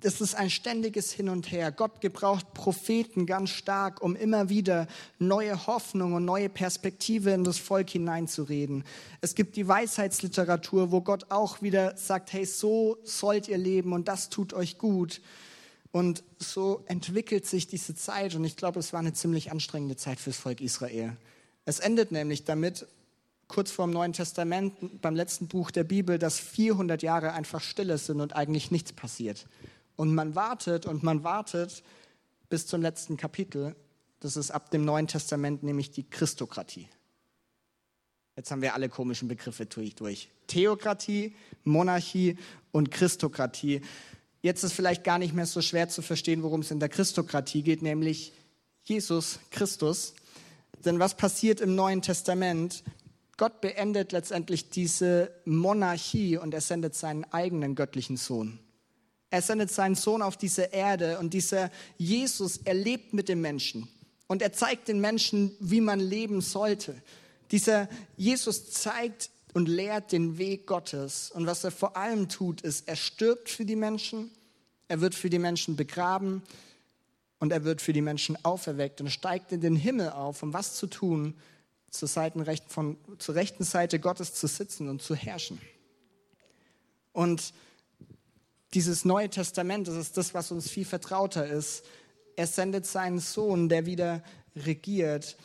[0.00, 1.72] das ist ein ständiges Hin und Her.
[1.72, 4.86] Gott gebraucht Propheten ganz stark, um immer wieder
[5.18, 8.84] neue Hoffnung und neue Perspektive in das Volk hineinzureden.
[9.20, 14.08] Es gibt die Weisheitsliteratur, wo Gott auch wieder sagt, hey, so sollt ihr leben und
[14.08, 15.20] das tut euch gut.
[15.92, 20.20] Und so entwickelt sich diese Zeit und ich glaube, es war eine ziemlich anstrengende Zeit
[20.20, 21.16] fürs Volk Israel.
[21.64, 22.86] Es endet nämlich damit,
[23.48, 27.98] kurz vor dem Neuen Testament, beim letzten Buch der Bibel, dass 400 Jahre einfach Stille
[27.98, 29.46] sind und eigentlich nichts passiert.
[30.00, 31.82] Und man wartet und man wartet
[32.48, 33.76] bis zum letzten Kapitel.
[34.20, 36.88] Das ist ab dem Neuen Testament nämlich die Christokratie.
[38.34, 40.30] Jetzt haben wir alle komischen Begriffe durch.
[40.46, 41.34] Theokratie,
[41.64, 42.38] Monarchie
[42.72, 43.82] und Christokratie.
[44.40, 47.60] Jetzt ist vielleicht gar nicht mehr so schwer zu verstehen, worum es in der Christokratie
[47.60, 48.32] geht, nämlich
[48.84, 50.14] Jesus Christus.
[50.82, 52.84] Denn was passiert im Neuen Testament?
[53.36, 58.60] Gott beendet letztendlich diese Monarchie und er sendet seinen eigenen göttlichen Sohn.
[59.30, 63.88] Er sendet seinen Sohn auf diese Erde und dieser Jesus, er lebt mit den Menschen
[64.26, 67.00] und er zeigt den Menschen, wie man leben sollte.
[67.52, 72.88] Dieser Jesus zeigt und lehrt den Weg Gottes und was er vor allem tut, ist,
[72.88, 74.30] er stirbt für die Menschen,
[74.88, 76.42] er wird für die Menschen begraben
[77.38, 80.74] und er wird für die Menschen auferweckt und steigt in den Himmel auf, um was
[80.74, 81.34] zu tun,
[81.90, 82.08] zur,
[82.68, 85.60] von, zur rechten Seite Gottes zu sitzen und zu herrschen.
[87.12, 87.52] Und
[88.74, 91.84] dieses Neue Testament, das ist das, was uns viel vertrauter ist.
[92.36, 94.22] Er sendet seinen Sohn, der wieder
[94.54, 95.36] regiert.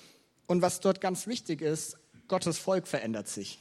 [0.48, 3.60] Und was dort ganz wichtig ist, Gottes Volk verändert sich.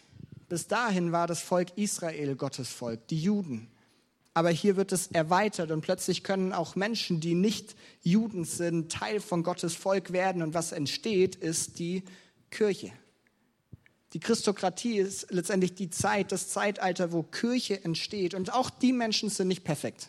[0.49, 3.71] Bis dahin war das Volk Israel Gottes Volk, die Juden.
[4.35, 9.21] Aber hier wird es erweitert und plötzlich können auch Menschen, die nicht Juden sind, Teil
[9.21, 10.43] von Gottes Volk werden.
[10.43, 12.03] Und was entsteht, ist die
[12.51, 12.93] Kirche.
[14.15, 18.35] Die Christokratie ist letztendlich die Zeit, das Zeitalter, wo Kirche entsteht.
[18.35, 20.09] Und auch die Menschen sind nicht perfekt.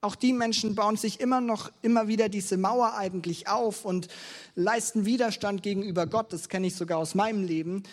[0.00, 4.08] Auch die Menschen bauen sich immer noch, immer wieder diese Mauer eigentlich auf und
[4.56, 6.32] leisten Widerstand gegenüber Gott.
[6.32, 7.84] Das kenne ich sogar aus meinem Leben.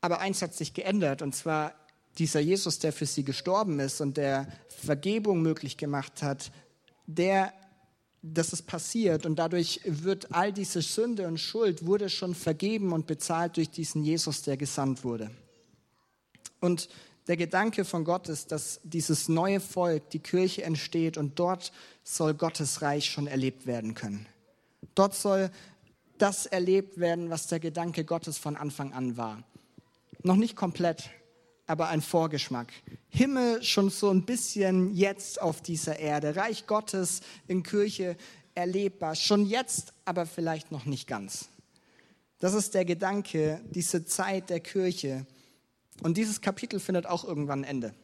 [0.00, 1.74] Aber eins hat sich geändert, und zwar
[2.18, 6.52] dieser Jesus, der für sie gestorben ist und der Vergebung möglich gemacht hat,
[7.06, 7.52] der
[8.34, 13.06] das ist passiert und dadurch wird all diese Sünde und Schuld wurde schon vergeben und
[13.06, 15.30] bezahlt durch diesen Jesus, der gesandt wurde.
[16.60, 16.88] Und
[17.28, 22.34] der Gedanke von Gott ist, dass dieses neue Volk, die Kirche entsteht und dort soll
[22.34, 24.26] Gottes Reich schon erlebt werden können.
[24.94, 25.50] Dort soll
[26.16, 29.44] das erlebt werden, was der Gedanke Gottes von Anfang an war.
[30.22, 31.10] Noch nicht komplett,
[31.68, 32.72] aber ein Vorgeschmack.
[33.08, 38.16] Himmel schon so ein bisschen jetzt auf dieser Erde, Reich Gottes in Kirche
[38.54, 41.48] erlebbar, schon jetzt, aber vielleicht noch nicht ganz.
[42.40, 45.26] Das ist der Gedanke, diese Zeit der Kirche.
[46.02, 47.94] Und dieses Kapitel findet auch irgendwann ein Ende.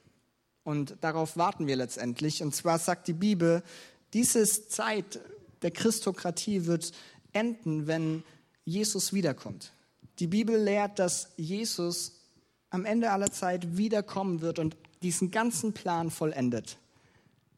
[0.65, 2.43] Und darauf warten wir letztendlich.
[2.43, 3.63] Und zwar sagt die Bibel,
[4.13, 5.21] diese Zeit
[5.63, 6.93] der Christokratie wird
[7.33, 8.25] enden, wenn
[8.65, 9.73] Jesus wiederkommt.
[10.19, 12.14] Die Bibel lehrt, dass Jesus
[12.75, 16.77] am Ende aller Zeit wiederkommen wird und diesen ganzen Plan vollendet.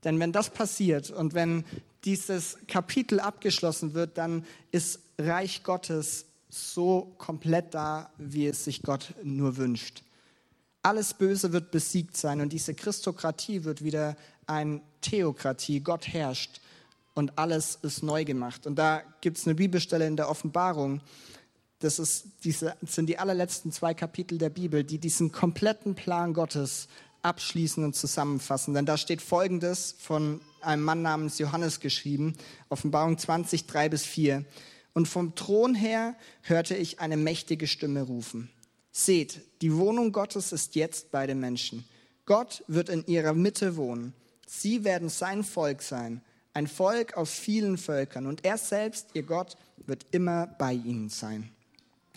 [0.05, 1.65] Denn wenn das passiert und wenn
[2.05, 9.15] dieses Kapitel abgeschlossen wird, dann ist Reich Gottes so komplett da, wie es sich Gott
[9.23, 10.03] nur wünscht.
[10.83, 15.81] Alles Böse wird besiegt sein und diese Christokratie wird wieder eine Theokratie.
[15.81, 16.61] Gott herrscht
[17.15, 18.67] und alles ist neu gemacht.
[18.67, 21.01] Und da gibt es eine Bibelstelle in der Offenbarung.
[21.81, 26.89] Das, ist diese, sind die allerletzten zwei Kapitel der Bibel, die diesen kompletten Plan Gottes
[27.23, 28.73] abschließen und zusammenfassen.
[28.73, 32.37] Denn da steht Folgendes von einem Mann namens Johannes geschrieben,
[32.69, 34.45] Offenbarung 20, 3 bis 4.
[34.95, 38.51] Und vom Thron her hörte ich eine mächtige Stimme rufen.
[38.91, 41.85] Seht, die Wohnung Gottes ist jetzt bei den Menschen.
[42.25, 44.15] Gott wird in ihrer Mitte wohnen.
[44.47, 46.23] Sie werden sein Volk sein,
[46.55, 48.27] ein Volk aus vielen Völkern.
[48.27, 51.51] Und er selbst, ihr Gott, wird immer bei ihnen sein.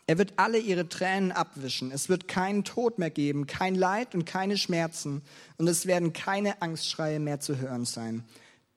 [0.10, 1.91] Er wird alle ihre Tränen abwischen.
[1.91, 5.22] Es wird keinen Tod mehr geben, kein Leid und keine Schmerzen.
[5.60, 8.24] Und es werden keine Angstschreie mehr zu hören sein.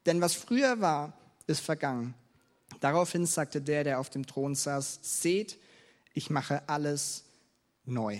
[0.04, 1.14] Denn was früher war,
[1.46, 2.12] ist vergangen.
[2.80, 5.58] Daraufhin sagte der, der auf dem Thron saß, seht,
[6.12, 7.24] ich mache alles
[7.86, 8.18] neu.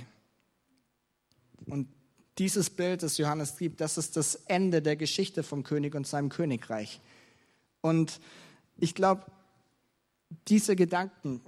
[1.67, 1.89] Und
[2.39, 6.31] dieses Bild, das Johannes gibt, das ist das Ende der Geschichte vom König und seinem
[6.31, 6.99] Königreich.
[7.83, 8.21] Und
[8.79, 9.27] ich glaube,
[10.49, 11.43] diese Gedanken,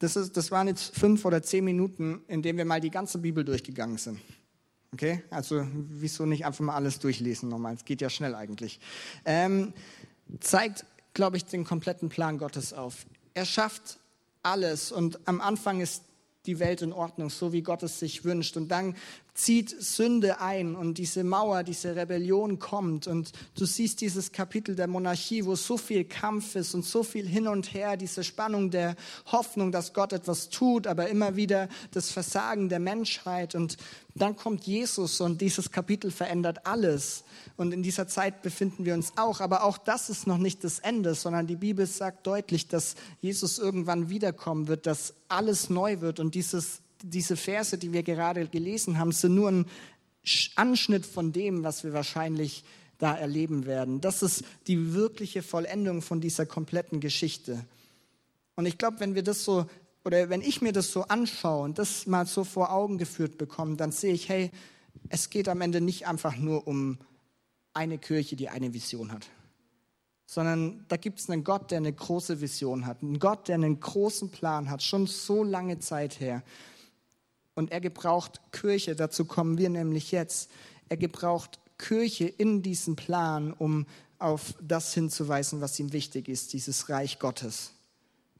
[0.00, 3.18] das, ist, das waren jetzt fünf oder zehn Minuten, in denen wir mal die ganze
[3.18, 4.20] Bibel durchgegangen sind.
[4.92, 7.74] Okay, also wieso nicht einfach mal alles durchlesen nochmal?
[7.74, 8.80] Es geht ja schnell eigentlich.
[9.24, 9.72] Ähm,
[10.40, 10.84] zeigt
[11.14, 13.06] glaube ich, den kompletten Plan Gottes auf.
[13.34, 13.98] Er schafft
[14.42, 16.04] alles und am Anfang ist
[16.46, 18.56] die Welt in Ordnung, so wie Gott es sich wünscht.
[18.56, 18.96] Und dann
[19.34, 23.06] zieht Sünde ein und diese Mauer, diese Rebellion kommt.
[23.06, 27.26] Und du siehst dieses Kapitel der Monarchie, wo so viel Kampf ist und so viel
[27.26, 32.10] hin und her, diese Spannung der Hoffnung, dass Gott etwas tut, aber immer wieder das
[32.10, 33.54] Versagen der Menschheit.
[33.54, 33.76] Und
[34.14, 37.24] dann kommt Jesus und dieses Kapitel verändert alles.
[37.56, 39.40] Und in dieser Zeit befinden wir uns auch.
[39.40, 43.58] Aber auch das ist noch nicht das Ende, sondern die Bibel sagt deutlich, dass Jesus
[43.58, 46.20] irgendwann wiederkommen wird, dass alles neu wird.
[46.20, 49.66] Und dieses, diese Verse, die wir gerade gelesen haben, sind nur ein
[50.56, 52.64] Anschnitt von dem, was wir wahrscheinlich
[52.98, 54.00] da erleben werden.
[54.00, 57.64] Das ist die wirkliche Vollendung von dieser kompletten Geschichte.
[58.56, 59.66] Und ich glaube, wenn wir das so
[60.04, 63.76] oder wenn ich mir das so anschaue und das mal so vor Augen geführt bekomme,
[63.76, 64.50] dann sehe ich, hey,
[65.08, 66.98] es geht am Ende nicht einfach nur um
[67.74, 69.28] eine Kirche, die eine Vision hat,
[70.26, 73.78] sondern da gibt es einen Gott, der eine große Vision hat, einen Gott, der einen
[73.78, 76.42] großen Plan hat, schon so lange Zeit her.
[77.54, 80.50] Und er gebraucht Kirche, dazu kommen wir nämlich jetzt.
[80.88, 83.86] Er gebraucht Kirche in diesem Plan, um
[84.18, 87.72] auf das hinzuweisen, was ihm wichtig ist, dieses Reich Gottes.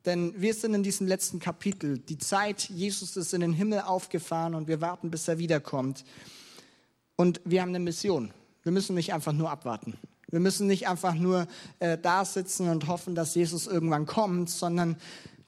[0.06, 1.98] Denn wir sind in diesem letzten Kapitel.
[1.98, 6.04] Die Zeit, Jesus ist in den Himmel aufgefahren und wir warten, bis er wiederkommt.
[7.16, 8.32] Und wir haben eine Mission.
[8.62, 9.98] Wir müssen nicht einfach nur abwarten.
[10.30, 11.46] Wir müssen nicht einfach nur
[11.80, 14.96] äh, da sitzen und hoffen, dass Jesus irgendwann kommt, sondern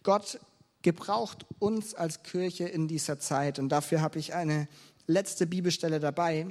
[0.02, 0.40] Gott
[0.82, 3.58] gebraucht uns als Kirche in dieser Zeit.
[3.58, 4.68] Und dafür habe ich eine
[5.06, 6.46] letzte Bibelstelle dabei.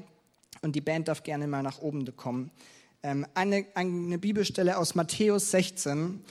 [0.62, 2.52] Und die Band darf gerne mal nach oben kommen.
[3.04, 6.24] Ähm, eine, eine Bibelstelle aus Matthäus 16,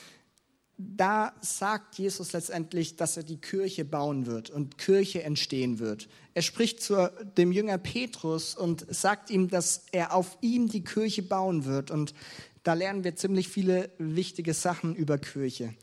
[0.82, 6.08] da sagt Jesus letztendlich, dass er die Kirche bauen wird und Kirche entstehen wird.
[6.32, 11.22] Er spricht zu dem Jünger Petrus und sagt ihm, dass er auf ihm die Kirche
[11.22, 11.90] bauen wird.
[11.90, 12.14] Und
[12.62, 15.74] da lernen wir ziemlich viele wichtige Sachen über Kirche.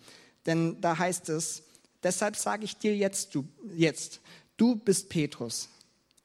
[0.47, 1.63] Denn da heißt es,
[2.03, 4.21] deshalb sage ich dir jetzt, du, jetzt,
[4.57, 5.69] du bist Petrus.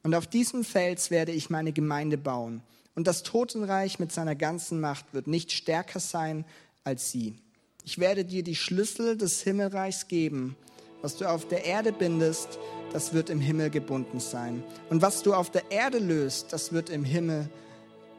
[0.03, 2.61] Und auf diesem Fels werde ich meine Gemeinde bauen.
[2.95, 6.45] Und das Totenreich mit seiner ganzen Macht wird nicht stärker sein
[6.83, 7.37] als sie
[7.85, 10.55] ich werde dir die Schlüssel des Himmelreichs geben.
[11.01, 12.59] Was du auf der Erde bindest,
[12.93, 14.63] das wird im Himmel gebunden sein.
[14.89, 17.49] Und was du auf der Erde löst, das wird im Himmel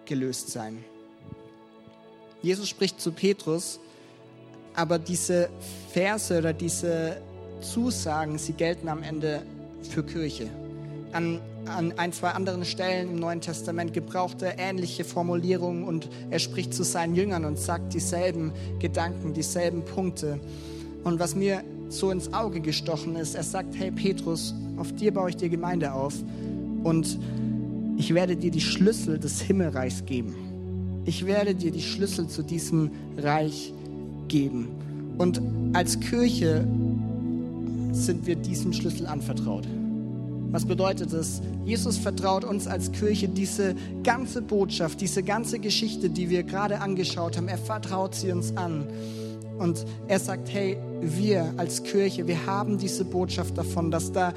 [0.05, 0.85] gelöst sein.
[2.43, 3.81] Jesus spricht zu Petrus,
[4.75, 5.49] aber diese
[5.93, 7.23] Verse oder diese
[7.65, 9.43] Zusagen, sie gelten am Ende
[9.83, 10.49] für Kirche.
[11.13, 16.39] An an ein, zwei anderen Stellen im Neuen Testament gebraucht er ähnliche Formulierungen und er
[16.39, 20.41] spricht zu seinen Jüngern und sagt dieselben Gedanken, dieselben Punkte.
[21.05, 25.31] Und was mir so ins Auge gestochen ist, er sagt, hey Petrus, auf dir baue
[25.31, 26.15] ich die Gemeinde auf
[26.83, 27.19] und
[27.97, 30.35] ich werde dir die Schlüssel des Himmelreichs geben.
[31.07, 33.73] Ich werde dir die Schlüssel zu diesem Reich
[34.29, 34.69] geben.
[35.19, 35.41] Und
[35.75, 36.67] als Kirche
[37.95, 39.67] sind wir diesem Schlüssel anvertraut.
[40.51, 41.41] Was bedeutet es?
[41.65, 43.75] Jesus vertraut uns als Kirche diese
[44.05, 47.49] ganze Botschaft, diese ganze Geschichte, die wir gerade angeschaut haben.
[47.49, 48.87] Er vertraut sie uns an.
[49.59, 54.33] Und er sagt, hey, wir als Kirche, wir haben diese Botschaft davon, dass da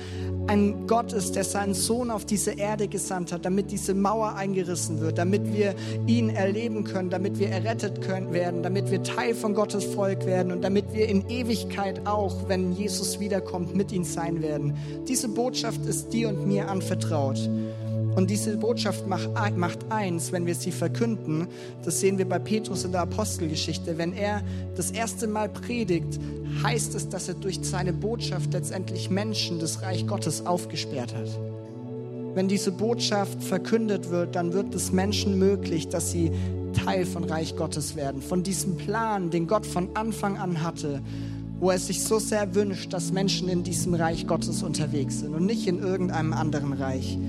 [0.47, 5.01] ein Gott ist, der seinen Sohn auf diese Erde gesandt hat, damit diese Mauer eingerissen
[5.01, 9.53] wird, damit wir ihn erleben können, damit wir errettet können werden, damit wir Teil von
[9.53, 14.41] Gottes Volk werden und damit wir in Ewigkeit auch, wenn Jesus wiederkommt, mit ihm sein
[14.41, 14.75] werden.
[15.07, 17.49] Diese Botschaft ist dir und mir anvertraut.
[18.17, 21.47] Und diese Botschaft macht, eins, wenn wir sie verkünden.
[21.85, 23.99] Das sehen wir bei Petrus in der Apostelgeschichte.
[23.99, 24.41] Wenn er
[24.75, 26.19] das erste Mal predigt,
[26.63, 31.29] heißt es, dass er durch seine Botschaft letztendlich Menschen des Reich Gottes aufgesperrt hat.
[32.33, 36.31] Wenn diese Botschaft verkündet wird, dann wird es Menschen möglich, dass sie
[36.73, 38.23] Teil von Reich Gottes werden.
[38.23, 41.03] Von diesem Plan, den Gott von Anfang an hatte,
[41.59, 45.45] wo er sich so sehr wünscht, dass Menschen in diesem Reich Gottes unterwegs sind und
[45.45, 47.19] nicht in irgendeinem anderen Reich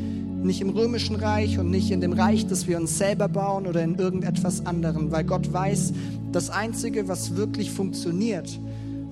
[0.42, 3.82] nicht im römischen Reich und nicht in dem Reich, das wir uns selber bauen oder
[3.82, 5.92] in irgendetwas anderem, weil Gott weiß,
[6.32, 8.58] das Einzige, was wirklich funktioniert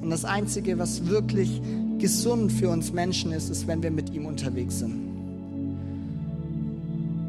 [0.03, 1.61] und das Einzige, was wirklich
[1.99, 5.07] gesund für uns Menschen ist, ist, wenn wir mit ihm unterwegs sind.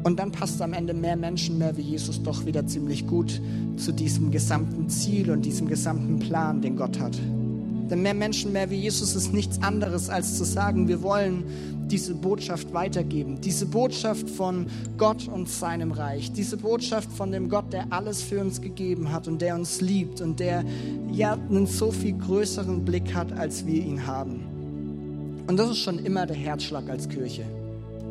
[0.04, 3.40] Und dann passt am Ende mehr Menschen, mehr wie Jesus doch wieder ziemlich gut
[3.76, 7.18] zu diesem gesamten Ziel und diesem gesamten Plan, den Gott hat.
[7.90, 11.44] Denn mehr Menschen, mehr wie Jesus ist nichts anderes, als zu sagen, wir wollen
[11.88, 13.40] diese Botschaft weitergeben.
[13.40, 14.66] Diese Botschaft von
[14.98, 16.32] Gott und seinem Reich.
[16.32, 20.20] Diese Botschaft von dem Gott, der alles für uns gegeben hat und der uns liebt
[20.20, 20.64] und der
[21.10, 25.44] ja einen so viel größeren Blick hat, als wir ihn haben.
[25.46, 27.44] Und das ist schon immer der Herzschlag als Kirche.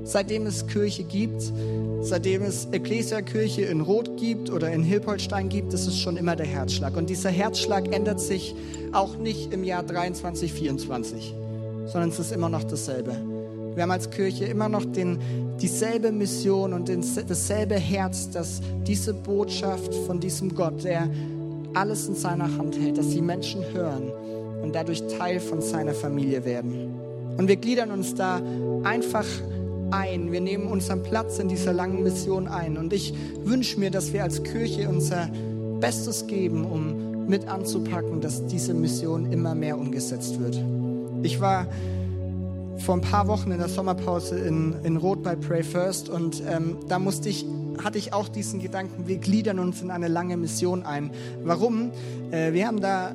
[0.07, 1.51] Seitdem es Kirche gibt,
[1.99, 6.45] seitdem es Ecclesia-Kirche in Rot gibt oder in Hilpoltstein gibt, ist es schon immer der
[6.45, 6.95] Herzschlag.
[6.95, 8.55] Und dieser Herzschlag ändert sich
[8.93, 11.35] auch nicht im Jahr 23, 24,
[11.87, 13.17] sondern es ist immer noch dasselbe.
[13.75, 15.19] Wir haben als Kirche immer noch den,
[15.59, 21.09] dieselbe Mission und den, dasselbe Herz, dass diese Botschaft von diesem Gott, der
[21.73, 24.09] alles in seiner Hand hält, dass die Menschen hören
[24.63, 26.93] und dadurch Teil von seiner Familie werden.
[27.37, 28.41] Und wir gliedern uns da
[28.83, 29.25] einfach
[29.91, 30.31] ein.
[30.31, 32.77] Wir nehmen unseren Platz in dieser langen Mission ein.
[32.77, 33.13] Und ich
[33.43, 35.29] wünsche mir, dass wir als Kirche unser
[35.79, 40.61] Bestes geben, um mit anzupacken, dass diese Mission immer mehr umgesetzt wird.
[41.23, 41.67] Ich war
[42.77, 46.77] vor ein paar Wochen in der Sommerpause in, in Rot bei Pray First und ähm,
[46.87, 47.45] da musste ich
[47.83, 51.11] hatte ich auch diesen Gedanken, wir gliedern uns in eine lange Mission ein.
[51.43, 51.91] Warum?
[52.31, 53.13] Äh, wir haben da äh,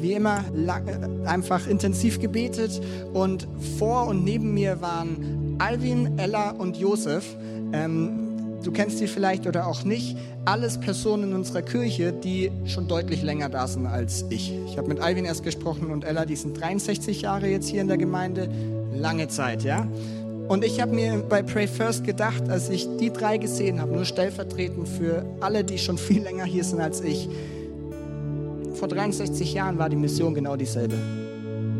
[0.00, 2.80] wie immer lang, äh, einfach intensiv gebetet
[3.12, 3.48] und
[3.78, 7.24] vor und neben mir waren Alvin, Ella und Josef.
[7.72, 8.30] Ähm,
[8.62, 10.16] du kennst sie vielleicht oder auch nicht.
[10.44, 14.52] Alles Personen in unserer Kirche, die schon deutlich länger da sind als ich.
[14.66, 17.88] Ich habe mit Alvin erst gesprochen und Ella, die sind 63 Jahre jetzt hier in
[17.88, 18.48] der Gemeinde.
[18.94, 19.86] Lange Zeit, ja.
[20.48, 24.04] Und ich habe mir bei Pray First gedacht, als ich die drei gesehen habe, nur
[24.04, 27.28] stellvertretend für alle, die schon viel länger hier sind als ich,
[28.74, 30.96] vor 63 Jahren war die Mission genau dieselbe.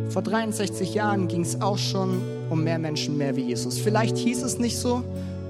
[0.08, 3.78] Vor 63 Jahren ging es auch schon um mehr Menschen, mehr wie Jesus.
[3.78, 5.02] Vielleicht hieß es nicht so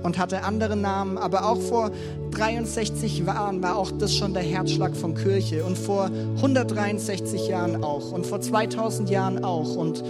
[0.03, 1.91] und hatte andere Namen, aber auch vor
[2.33, 8.13] 63 Jahren war auch das schon der Herzschlag von Kirche und vor 163 Jahren auch
[8.13, 10.05] und vor 2000 Jahren auch und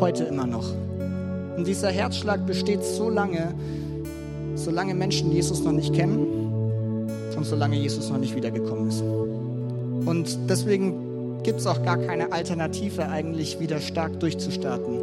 [0.00, 0.72] heute immer noch.
[1.56, 3.54] Und dieser Herzschlag besteht so lange,
[4.54, 6.26] solange Menschen Jesus noch nicht kennen
[7.36, 9.02] und solange Jesus noch nicht wiedergekommen ist.
[10.06, 14.98] Und deswegen gibt es auch gar keine Alternative eigentlich, wieder stark durchzustarten.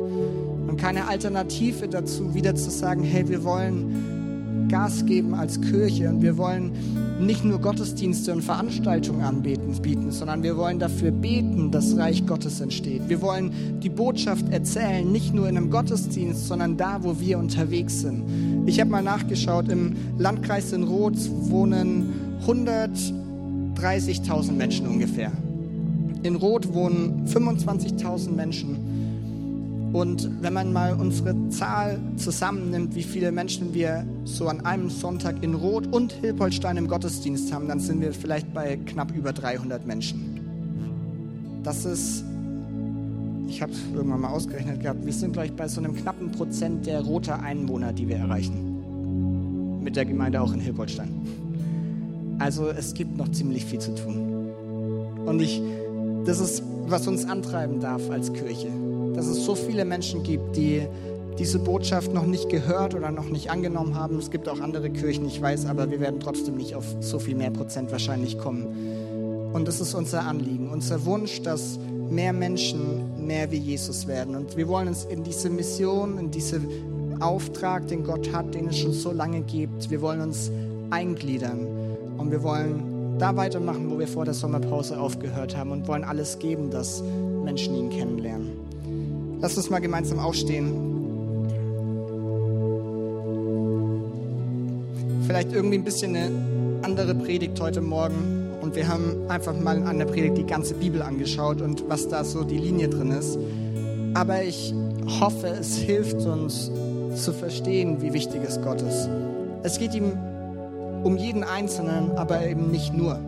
[0.72, 6.22] Und keine Alternative dazu, wieder zu sagen, hey, wir wollen Gas geben als Kirche und
[6.22, 6.72] wir wollen
[7.19, 12.61] nicht nur Gottesdienste und Veranstaltungen anbieten, bieten, sondern wir wollen dafür beten, dass Reich Gottes
[12.61, 13.09] entsteht.
[13.09, 17.99] Wir wollen die Botschaft erzählen, nicht nur in einem Gottesdienst, sondern da, wo wir unterwegs
[17.99, 18.24] sind.
[18.65, 21.19] Ich habe mal nachgeschaut, im Landkreis in Roth
[21.49, 22.13] wohnen
[22.47, 25.34] 130.000 Menschen ungefähr.
[26.24, 29.01] In Roth wohnen 25.000 Menschen.
[29.94, 35.44] Und wenn man mal unsere Zahl zusammennimmt, wie viele Menschen wir so an einem Sonntag
[35.44, 39.86] in Rot und Hilpoltstein im Gottesdienst haben, dann sind wir vielleicht bei knapp über 300
[39.86, 40.39] Menschen.
[41.64, 42.24] Das ist,
[43.50, 46.86] ich habe es irgendwann mal ausgerechnet gehabt, wir sind vielleicht bei so einem knappen Prozent
[46.86, 49.82] der roter Einwohner, die wir erreichen.
[49.84, 51.10] Mit der Gemeinde auch in Hilpoltstein.
[52.39, 54.48] Also es gibt noch ziemlich viel zu tun.
[55.26, 55.62] Und ich,
[56.26, 58.70] das ist, was uns antreiben darf als Kirche
[59.16, 60.88] dass es so viele Menschen gibt, die
[61.39, 64.18] diese Botschaft noch nicht gehört oder noch nicht angenommen haben.
[64.20, 67.36] Es gibt auch andere Kirchen, ich weiß, aber wir werden trotzdem nicht auf so viel
[67.36, 68.68] mehr Prozent wahrscheinlich kommen.
[69.53, 74.36] Und das ist unser Anliegen, unser Wunsch, dass mehr Menschen mehr wie Jesus werden.
[74.36, 78.80] Und wir wollen uns in diese Mission, in diesen Auftrag, den Gott hat, den es
[78.80, 80.51] schon so lange gibt, wir wollen uns
[80.89, 81.68] eingliedern
[82.18, 86.39] und wir wollen da weitermachen, wo wir vor der Sommerpause aufgehört haben und wollen alles
[86.39, 87.03] geben, dass
[87.43, 88.61] Menschen ihn kennenlernen.
[89.42, 90.72] Lass uns mal gemeinsam aufstehen.
[95.26, 96.32] Vielleicht irgendwie ein bisschen eine
[96.84, 101.02] andere Predigt heute Morgen und wir haben einfach mal an der Predigt die ganze Bibel
[101.02, 103.39] angeschaut und was da so die Linie drin ist.
[104.14, 104.76] Aber ich
[105.20, 106.70] hoffe, es hilft uns
[107.16, 109.10] zu verstehen, wie wichtig es Gott ist.
[109.64, 110.12] Es geht ihm
[111.04, 113.20] um jeden Einzelnen, aber eben nicht nur.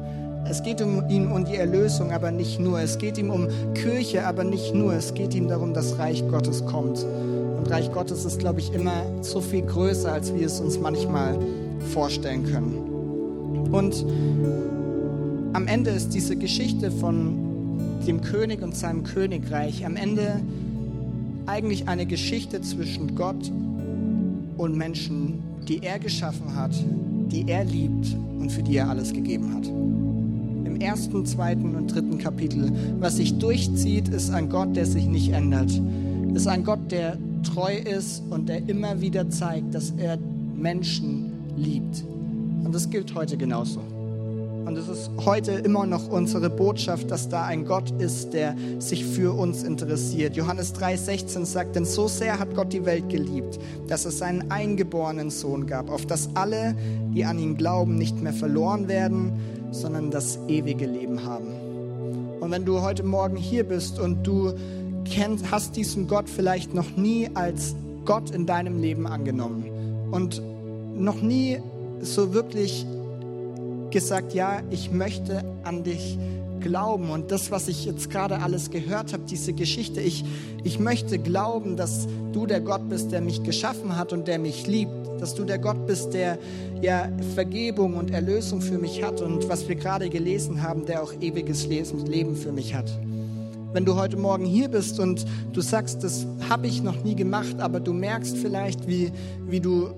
[0.49, 2.79] Es geht um ihn und die Erlösung, aber nicht nur.
[2.79, 4.93] Es geht ihm um Kirche, aber nicht nur.
[4.93, 7.05] Es geht ihm darum, dass Reich Gottes kommt.
[7.57, 11.39] Und Reich Gottes ist, glaube ich, immer so viel größer, als wir es uns manchmal
[11.93, 13.69] vorstellen können.
[13.71, 14.05] Und
[15.53, 20.41] am Ende ist diese Geschichte von dem König und seinem Königreich am Ende
[21.45, 23.51] eigentlich eine Geschichte zwischen Gott
[24.57, 26.71] und Menschen, die er geschaffen hat,
[27.31, 30.02] die er liebt und für die er alles gegeben hat.
[30.83, 35.71] Ersten, zweiten und dritten Kapitel, was sich durchzieht, ist ein Gott, der sich nicht ändert.
[36.33, 40.17] Ist ein Gott, der treu ist und der immer wieder zeigt, dass er
[40.55, 42.03] Menschen liebt.
[42.65, 43.79] Und das gilt heute genauso.
[44.65, 49.05] Und es ist heute immer noch unsere Botschaft, dass da ein Gott ist, der sich
[49.05, 50.35] für uns interessiert.
[50.35, 55.29] Johannes 3,16 sagt, denn so sehr hat Gott die Welt geliebt, dass es seinen eingeborenen
[55.29, 56.75] Sohn gab, auf dass alle,
[57.13, 59.33] die an ihn glauben, nicht mehr verloren werden,
[59.73, 61.47] sondern das ewige Leben haben.
[62.39, 64.53] Und wenn du heute Morgen hier bist und du
[65.05, 69.65] kennst, hast diesen Gott vielleicht noch nie als Gott in deinem Leben angenommen
[70.11, 70.41] und
[70.95, 71.59] noch nie
[72.01, 72.85] so wirklich
[73.91, 76.17] gesagt, ja, ich möchte an dich
[76.63, 77.11] glauben.
[77.11, 80.25] Und das, was ich jetzt gerade alles gehört habe, diese Geschichte, ich,
[80.63, 84.65] ich möchte glauben, dass du der Gott bist, der mich geschaffen hat und der mich
[84.65, 84.91] liebt.
[85.19, 86.39] Dass du der Gott bist, der
[86.81, 91.13] ja Vergebung und Erlösung für mich hat und was wir gerade gelesen haben, der auch
[91.21, 92.91] ewiges Leben für mich hat.
[93.73, 97.59] Wenn du heute Morgen hier bist und du sagst, das habe ich noch nie gemacht,
[97.59, 99.11] aber du merkst vielleicht, wie,
[99.47, 99.89] wie du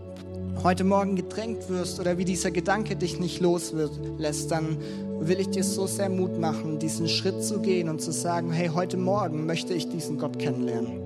[0.63, 4.77] heute Morgen gedrängt wirst oder wie dieser Gedanke dich nicht loslässt, dann
[5.19, 8.69] will ich dir so sehr Mut machen, diesen Schritt zu gehen und zu sagen, hey,
[8.73, 10.99] heute Morgen möchte ich diesen Gott kennenlernen.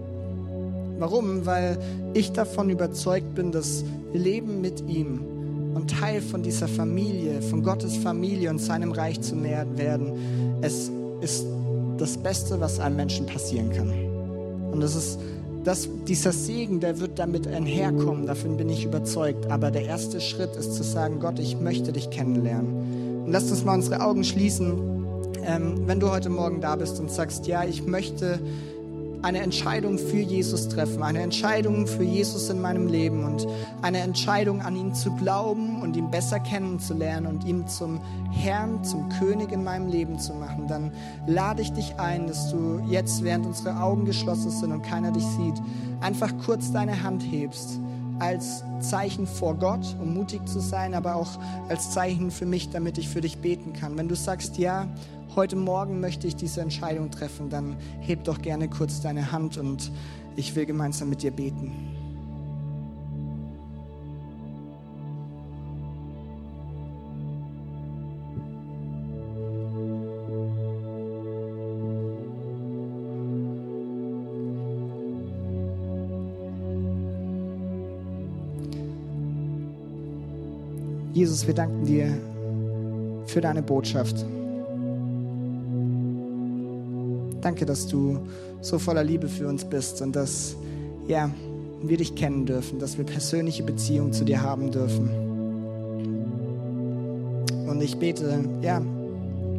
[1.00, 1.46] Warum?
[1.46, 1.78] Weil
[2.14, 3.84] ich davon überzeugt bin, dass
[4.14, 5.22] Leben mit ihm
[5.76, 10.92] und Teil von dieser Familie, von Gottes Familie und seinem Reich zu werden, es
[11.22, 11.46] ist
[11.98, 13.92] das Beste, was einem Menschen passieren kann.
[14.72, 15.20] Und es ist
[15.64, 19.50] das, dieser Segen, der wird damit einherkommen, davon bin ich überzeugt.
[19.52, 23.24] Aber der erste Schritt ist zu sagen, Gott, ich möchte dich kennenlernen.
[23.26, 24.74] Und lasst uns mal unsere Augen schließen.
[25.46, 28.40] Ähm, wenn du heute Morgen da bist und sagst, ja, ich möchte
[29.22, 33.46] eine Entscheidung für Jesus treffen, eine Entscheidung für Jesus in meinem Leben und
[33.82, 38.00] eine Entscheidung an ihn zu glauben und ihn besser kennenzulernen und ihn zum
[38.32, 40.92] Herrn, zum König in meinem Leben zu machen, dann
[41.28, 45.26] lade ich dich ein, dass du jetzt, während unsere Augen geschlossen sind und keiner dich
[45.26, 45.62] sieht,
[46.02, 47.80] einfach kurz deine Hand hebst
[48.20, 51.40] als Zeichen vor Gott, um mutig zu sein, aber auch
[51.70, 53.98] als Zeichen für mich, damit ich für dich beten kann.
[53.98, 54.88] Wenn du sagst, ja,
[55.36, 59.92] heute Morgen möchte ich diese Entscheidung treffen, dann heb doch gerne kurz deine Hand und
[60.36, 61.89] ich will gemeinsam mit dir beten.
[81.20, 82.18] Jesus, wir danken dir
[83.26, 84.26] für deine Botschaft.
[87.42, 88.20] Danke, dass du
[88.62, 90.56] so voller Liebe für uns bist und dass
[91.10, 91.30] ja,
[91.82, 95.10] wir dich kennen dürfen, dass wir persönliche Beziehungen zu dir haben dürfen.
[97.68, 98.82] Und ich bete, ja,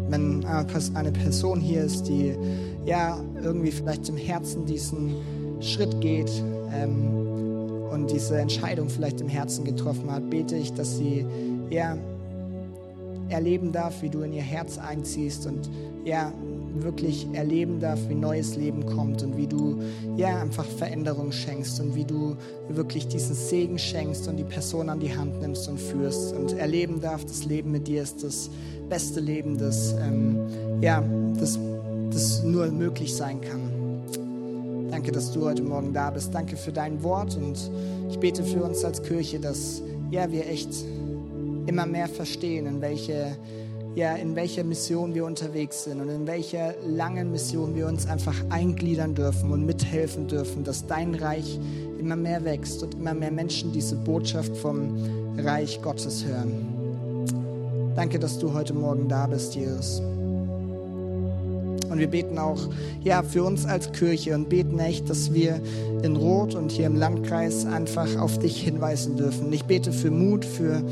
[0.08, 2.36] wenn eine Person hier ist, die
[2.86, 5.12] ja irgendwie vielleicht im Herzen diesen
[5.60, 6.30] Schritt geht
[6.72, 7.20] ähm,
[7.92, 11.26] und diese Entscheidung vielleicht im Herzen getroffen hat, bete ich, dass sie
[11.70, 11.96] ja
[13.28, 15.70] erleben darf, wie du in ihr Herz einziehst und
[16.04, 16.32] ja
[16.74, 19.80] wirklich erleben darf, wie neues Leben kommt und wie du
[20.16, 22.36] ja einfach Veränderung schenkst und wie du
[22.68, 27.00] wirklich diesen Segen schenkst und die Person an die Hand nimmst und führst und erleben
[27.00, 28.50] darf, das Leben mit dir ist das
[28.88, 30.38] beste Leben, das ähm,
[30.80, 31.02] ja
[31.38, 31.58] das,
[32.10, 33.60] das nur möglich sein kann.
[34.90, 36.34] Danke, dass du heute Morgen da bist.
[36.34, 37.70] Danke für dein Wort und
[38.10, 40.70] ich bete für uns als Kirche, dass ja wir echt
[41.70, 43.36] immer mehr verstehen, in welche
[43.96, 48.36] ja, in welcher Mission wir unterwegs sind und in welcher langen Mission wir uns einfach
[48.48, 51.58] eingliedern dürfen und mithelfen dürfen, dass dein Reich
[51.98, 54.96] immer mehr wächst und immer mehr Menschen diese Botschaft vom
[55.38, 57.92] Reich Gottes hören.
[57.96, 60.00] Danke, dass du heute Morgen da bist, Jesus.
[61.90, 62.68] Und wir beten auch
[63.02, 65.60] ja, für uns als Kirche und beten echt, dass wir
[66.02, 69.52] in Rot und hier im Landkreis einfach auf dich hinweisen dürfen.
[69.52, 70.84] Ich bete für Mut, für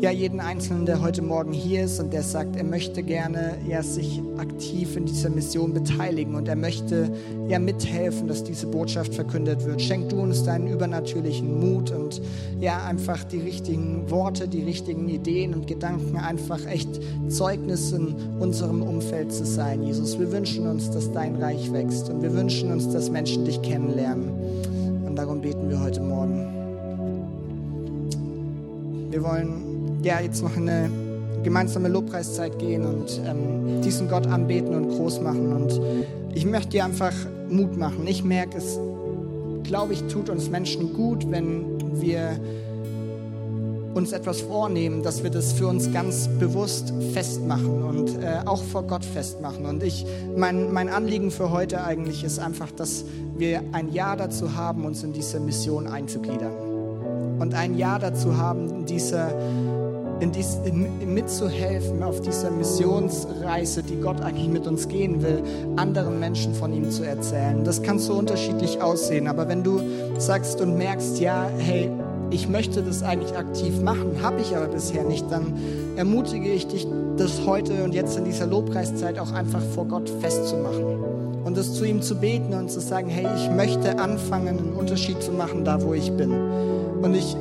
[0.00, 3.82] ja, jeden Einzelnen, der heute Morgen hier ist und der sagt, er möchte gerne ja,
[3.82, 7.10] sich aktiv in dieser Mission beteiligen und er möchte
[7.48, 9.80] ja mithelfen, dass diese Botschaft verkündet wird.
[9.80, 12.20] Schenk du uns deinen übernatürlichen Mut und
[12.60, 18.82] ja, einfach die richtigen Worte, die richtigen Ideen und Gedanken, einfach echt Zeugnis in unserem
[18.82, 20.18] Umfeld zu sein, Jesus.
[20.18, 24.30] Wir wünschen uns, dass dein Reich wächst und wir wünschen uns, dass Menschen dich kennenlernen.
[25.06, 26.52] Und darum beten wir heute Morgen.
[29.10, 29.65] Wir wollen
[30.06, 30.88] ja, jetzt noch eine
[31.42, 35.52] gemeinsame Lobpreiszeit gehen und ähm, diesen Gott anbeten und groß machen.
[35.52, 35.80] Und
[36.32, 37.12] ich möchte dir einfach
[37.48, 38.06] Mut machen.
[38.06, 38.78] Ich merke es,
[39.64, 42.38] glaube ich, tut uns Menschen gut, wenn wir
[43.94, 48.84] uns etwas vornehmen, dass wir das für uns ganz bewusst festmachen und äh, auch vor
[48.84, 49.66] Gott festmachen.
[49.66, 53.04] Und ich, mein, mein Anliegen für heute eigentlich ist einfach, dass
[53.36, 56.52] wir ein Ja dazu haben, uns in diese Mission einzugliedern.
[57.40, 59.32] Und ein Ja dazu haben, in dieser
[60.20, 65.42] in dies, in, mitzuhelfen auf dieser Missionsreise, die Gott eigentlich mit uns gehen will,
[65.76, 67.64] anderen Menschen von ihm zu erzählen.
[67.64, 69.80] Das kann so unterschiedlich aussehen, aber wenn du
[70.18, 71.90] sagst und merkst, ja, hey,
[72.30, 75.54] ich möchte das eigentlich aktiv machen, habe ich aber bisher nicht, dann
[75.96, 76.86] ermutige ich dich,
[77.16, 81.06] das heute und jetzt in dieser Lobpreiszeit auch einfach vor Gott festzumachen
[81.44, 85.22] und das zu ihm zu beten und zu sagen, hey, ich möchte anfangen, einen Unterschied
[85.22, 86.32] zu machen, da wo ich bin.
[87.00, 87.36] Und ich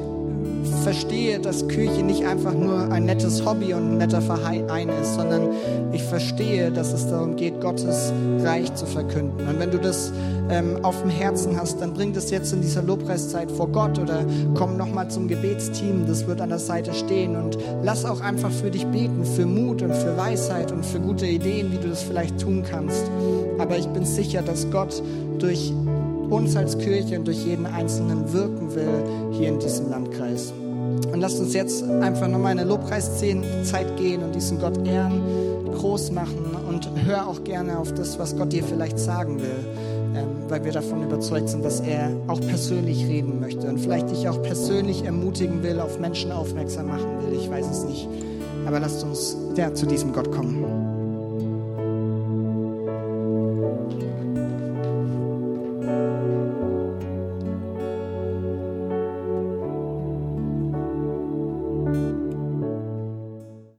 [0.67, 5.49] verstehe, dass Kirche nicht einfach nur ein nettes Hobby und ein netter Verein ist, sondern
[5.91, 9.47] ich verstehe, dass es darum geht, Gottes Reich zu verkünden.
[9.47, 10.11] Und wenn du das
[10.49, 14.25] ähm, auf dem Herzen hast, dann bring das jetzt in dieser Lobpreiszeit vor Gott oder
[14.55, 18.69] komm nochmal zum Gebetsteam, das wird an der Seite stehen und lass auch einfach für
[18.69, 22.39] dich beten, für Mut und für Weisheit und für gute Ideen, wie du das vielleicht
[22.39, 23.09] tun kannst.
[23.57, 25.01] Aber ich bin sicher, dass Gott
[25.39, 25.73] durch
[26.29, 30.53] uns als Kirche und durch jeden Einzelnen wirken will hier in diesem Landkreis.
[31.11, 35.21] Und lasst uns jetzt einfach nochmal in eine Lobpreiszeit gehen und diesen Gott ehren,
[35.73, 39.65] groß machen und hör auch gerne auf das, was Gott dir vielleicht sagen will,
[40.15, 44.27] ähm, weil wir davon überzeugt sind, dass er auch persönlich reden möchte und vielleicht dich
[44.27, 47.39] auch persönlich ermutigen will, auf Menschen aufmerksam machen will.
[47.39, 48.07] Ich weiß es nicht.
[48.65, 50.84] Aber lasst uns ja, zu diesem Gott kommen.